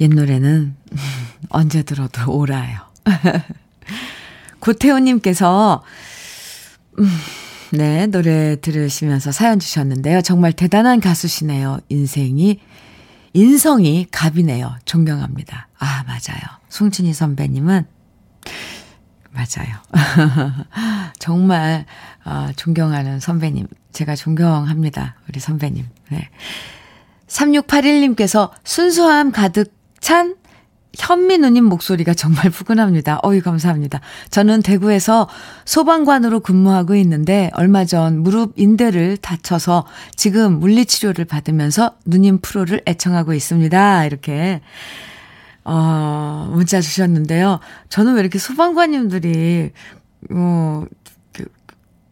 옛 0.00 0.08
노래는 0.08 0.76
언제 1.50 1.82
들어도 1.82 2.32
오라요. 2.32 2.80
고태호님께서 4.60 5.82
음, 6.98 7.08
네, 7.70 8.06
노래 8.06 8.56
들으시면서 8.60 9.30
사연 9.30 9.58
주셨는데요. 9.58 10.22
정말 10.22 10.52
대단한 10.52 11.00
가수시네요. 11.00 11.80
인생이, 11.88 12.60
인성이 13.34 14.06
갑이네요. 14.10 14.76
존경합니다. 14.84 15.68
아, 15.78 16.04
맞아요. 16.04 16.40
송춘희 16.70 17.12
선배님은, 17.12 17.86
맞아요. 19.38 19.76
정말, 21.20 21.86
어, 22.24 22.48
존경하는 22.56 23.20
선배님. 23.20 23.68
제가 23.92 24.16
존경합니다. 24.16 25.14
우리 25.28 25.38
선배님. 25.38 25.86
네. 26.08 26.28
3681님께서 27.28 28.50
순수함 28.64 29.30
가득 29.30 29.72
찬 30.00 30.34
현미 30.96 31.38
누님 31.38 31.64
목소리가 31.66 32.14
정말 32.14 32.50
푸근합니다. 32.50 33.20
어이, 33.22 33.40
감사합니다. 33.40 34.00
저는 34.30 34.62
대구에서 34.62 35.28
소방관으로 35.64 36.40
근무하고 36.40 36.96
있는데 36.96 37.50
얼마 37.54 37.84
전 37.84 38.20
무릎 38.20 38.54
인대를 38.56 39.18
다쳐서 39.18 39.86
지금 40.16 40.58
물리치료를 40.58 41.26
받으면서 41.26 41.94
누님 42.06 42.40
프로를 42.40 42.82
애청하고 42.88 43.34
있습니다. 43.34 44.04
이렇게, 44.06 44.62
어, 45.70 46.48
문자 46.50 46.80
주셨는데요. 46.80 47.60
저는 47.90 48.14
왜 48.14 48.20
이렇게 48.20 48.38
소방관님들이, 48.38 49.72
어, 50.30 50.84
그, 51.34 51.44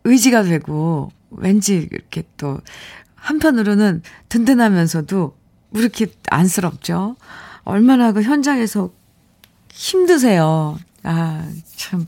의지가 0.05 0.43
되고, 0.43 1.11
왠지 1.31 1.89
이렇게 1.91 2.25
또, 2.37 2.61
한편으로는 3.15 4.03
든든하면서도 4.29 5.37
왜 5.71 5.81
이렇게 5.81 6.07
안쓰럽죠? 6.29 7.17
얼마나 7.65 8.13
그 8.13 8.21
현장에서 8.21 8.91
힘드세요. 9.73 10.79
아, 11.03 11.49
참. 11.77 12.05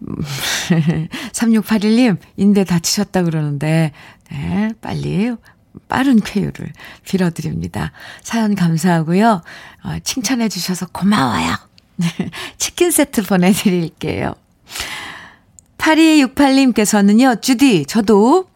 3681님, 1.32 2.18
인대 2.36 2.64
다치셨다 2.64 3.22
그러는데, 3.22 3.92
네, 4.30 4.74
빨리 4.82 5.34
빠른 5.88 6.20
쾌유를 6.20 6.72
빌어드립니다. 7.04 7.92
사연 8.22 8.54
감사하고요. 8.54 9.42
어, 9.84 9.98
칭찬해 10.04 10.48
주셔서 10.48 10.86
고마워요. 10.92 11.56
치킨 12.58 12.90
세트 12.90 13.22
보내드릴게요. 13.24 14.34
8268님께서는요, 15.78 17.42
주디, 17.42 17.86
저도 17.86 18.46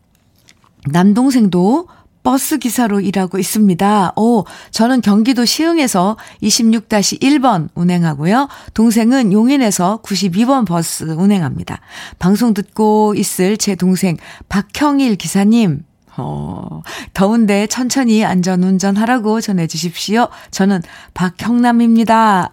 남동생도 0.86 1.88
버스 2.22 2.58
기사로 2.58 3.00
일하고 3.00 3.38
있습니다. 3.38 4.14
오, 4.16 4.44
저는 4.70 5.02
경기도 5.02 5.44
시흥에서 5.44 6.16
26-1번 6.42 7.68
운행하고요. 7.74 8.48
동생은 8.72 9.32
용인에서 9.32 10.00
92번 10.02 10.66
버스 10.66 11.04
운행합니다. 11.04 11.80
방송 12.18 12.54
듣고 12.54 13.14
있을 13.14 13.58
제 13.58 13.74
동생 13.74 14.16
박형일 14.48 15.16
기사님, 15.16 15.84
어, 16.16 16.82
더운데 17.12 17.66
천천히 17.66 18.24
안전 18.24 18.62
운전 18.62 18.96
하라고 18.96 19.40
전해주십시오. 19.40 20.28
저는 20.50 20.82
박형남입니다. 21.14 22.52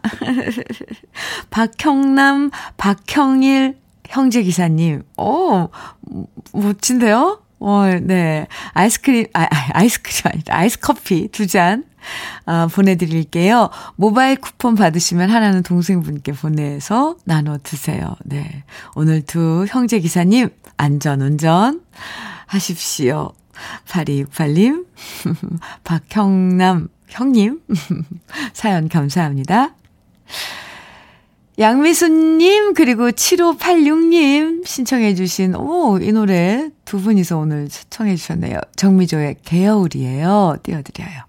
박형남, 1.50 2.52
박형일 2.78 3.78
형제 4.08 4.44
기사님. 4.44 5.04
오, 5.18 5.70
멋진데요? 6.54 7.42
어, 7.60 7.86
네. 8.02 8.48
아이스크림, 8.74 9.28
아, 9.34 9.44
아 9.44 9.48
아이스크림 9.74 10.32
아니다. 10.34 10.58
아이스 10.58 10.80
커피 10.80 11.28
두 11.28 11.46
잔, 11.46 11.84
아, 12.46 12.68
보내드릴게요. 12.68 13.70
모바일 13.96 14.38
쿠폰 14.38 14.76
받으시면 14.76 15.30
하나는 15.30 15.62
동생분께 15.62 16.32
보내서 16.34 17.18
나눠 17.24 17.60
드세요. 17.62 18.16
네. 18.26 18.64
오늘 18.96 19.22
두 19.22 19.66
형제 19.70 20.00
기사님, 20.00 20.50
안전 20.78 21.22
운전 21.22 21.82
하십시오. 22.48 23.32
8268님, 23.88 24.86
박형남 25.84 26.90
형님, 27.08 27.62
사연 28.54 28.90
감사합니다. 28.90 29.76
양미수님, 31.60 32.74
그리고 32.74 33.12
7586님 33.12 34.66
신청해주신, 34.66 35.56
오, 35.56 36.00
이 36.00 36.12
노래 36.12 36.70
두 36.86 37.00
분이서 37.00 37.38
오늘 37.38 37.70
시청해주셨네요. 37.70 38.60
정미조의 38.76 39.38
개여울이에요. 39.44 40.58
띄워드려요. 40.64 41.24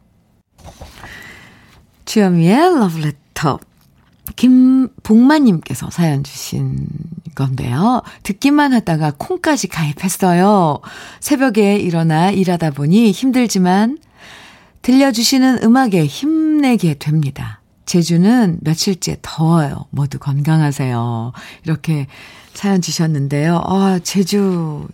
주현미의 2.05 2.78
러브레터. 2.78 3.59
김복만님께서 4.37 5.91
사연 5.91 6.24
주신 6.24 6.87
건데요. 7.35 8.03
듣기만 8.22 8.72
하다가 8.72 9.12
콩까지 9.18 9.68
가입했어요. 9.68 10.80
새벽에 11.20 11.76
일어나 11.76 12.30
일하다 12.30 12.70
보니 12.70 13.12
힘들지만 13.12 13.99
들려주시는 14.83 15.62
음악에 15.62 16.07
힘내게 16.07 16.95
됩니다. 16.95 17.61
제주는 17.87 18.59
며칠째 18.62 19.18
더워요. 19.22 19.87
모두 19.91 20.18
건강하세요. 20.18 21.33
이렇게 21.64 22.07
사연 22.55 22.80
주셨는데요. 22.80 23.61
아, 23.64 23.99
제주에서 24.03 24.89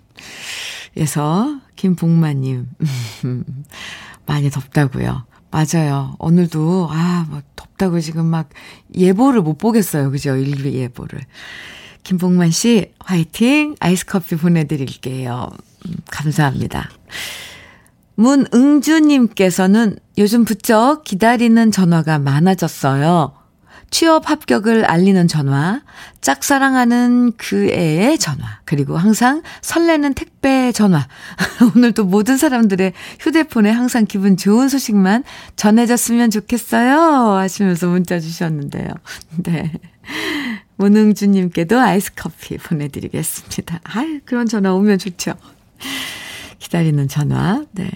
김복만님. 1.77 2.69
많이 4.27 4.51
덥다고요. 4.51 5.25
맞아요. 5.51 6.15
오늘도, 6.19 6.89
아, 6.91 7.27
뭐, 7.31 7.41
덥다고 7.57 8.01
지금 8.01 8.27
막 8.27 8.51
예보를 8.95 9.41
못 9.41 9.57
보겠어요. 9.57 10.11
그죠? 10.11 10.37
일기 10.37 10.75
예보를. 10.75 11.21
김복만 12.03 12.51
씨, 12.51 12.93
화이팅! 13.01 13.77
아이스 13.81 14.07
커피 14.07 14.37
보내드릴게요. 14.37 15.51
음, 15.87 15.97
감사합니다. 16.11 16.89
문응주님께서는 18.15 19.97
요즘 20.19 20.45
부쩍 20.45 21.05
기다리는 21.05 21.71
전화가 21.71 22.19
많아졌어요. 22.19 23.35
취업 23.91 24.29
합격을 24.29 24.85
알리는 24.85 25.29
전화, 25.29 25.81
짝사랑하는 26.21 27.33
그 27.37 27.71
애의 27.71 28.19
전화, 28.19 28.61
그리고 28.65 28.99
항상 28.99 29.43
설레는 29.63 30.15
택배 30.15 30.73
전화. 30.73 31.07
오늘도 31.75 32.05
모든 32.05 32.37
사람들의 32.37 32.93
휴대폰에 33.21 33.71
항상 33.71 34.05
기분 34.05 34.37
좋은 34.37 34.69
소식만 34.69 35.25
전해졌으면 35.57 36.31
좋겠어요. 36.31 37.37
하시면서 37.37 37.89
문자 37.89 38.21
주셨는데요. 38.21 38.89
네. 39.45 39.73
문응주님께도 40.79 41.79
아이스 41.79 42.13
커피 42.15 42.57
보내드리겠습니다. 42.57 43.81
아유, 43.85 44.21
그런 44.25 44.47
전화 44.47 44.73
오면 44.75 44.99
좋죠. 44.99 45.35
기다리는 46.59 47.07
전화. 47.09 47.65
네. 47.73 47.91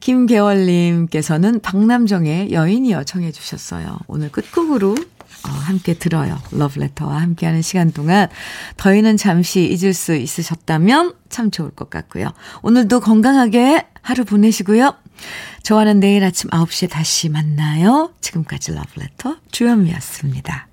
김계월님께서는 0.00 1.60
박남정의 1.60 2.52
여인이여 2.52 3.04
청해 3.04 3.32
주셨어요. 3.32 3.98
오늘 4.06 4.30
끝곡으로 4.30 4.92
어, 4.92 5.50
함께 5.50 5.94
들어요. 5.94 6.38
러브레터와 6.50 7.20
함께하는 7.20 7.62
시간 7.62 7.92
동안 7.92 8.28
더위는 8.76 9.16
잠시 9.16 9.64
잊을 9.64 9.94
수 9.94 10.14
있으셨다면 10.14 11.14
참 11.28 11.50
좋을 11.50 11.70
것 11.70 11.90
같고요. 11.90 12.32
오늘도 12.62 13.00
건강하게 13.00 13.86
하루 14.02 14.24
보내시고요. 14.24 14.94
저와는 15.62 16.00
내일 16.00 16.24
아침 16.24 16.50
9시에 16.50 16.90
다시 16.90 17.28
만나요. 17.28 18.12
지금까지 18.20 18.72
러브레터 18.72 19.36
주현미였습니다. 19.50 20.67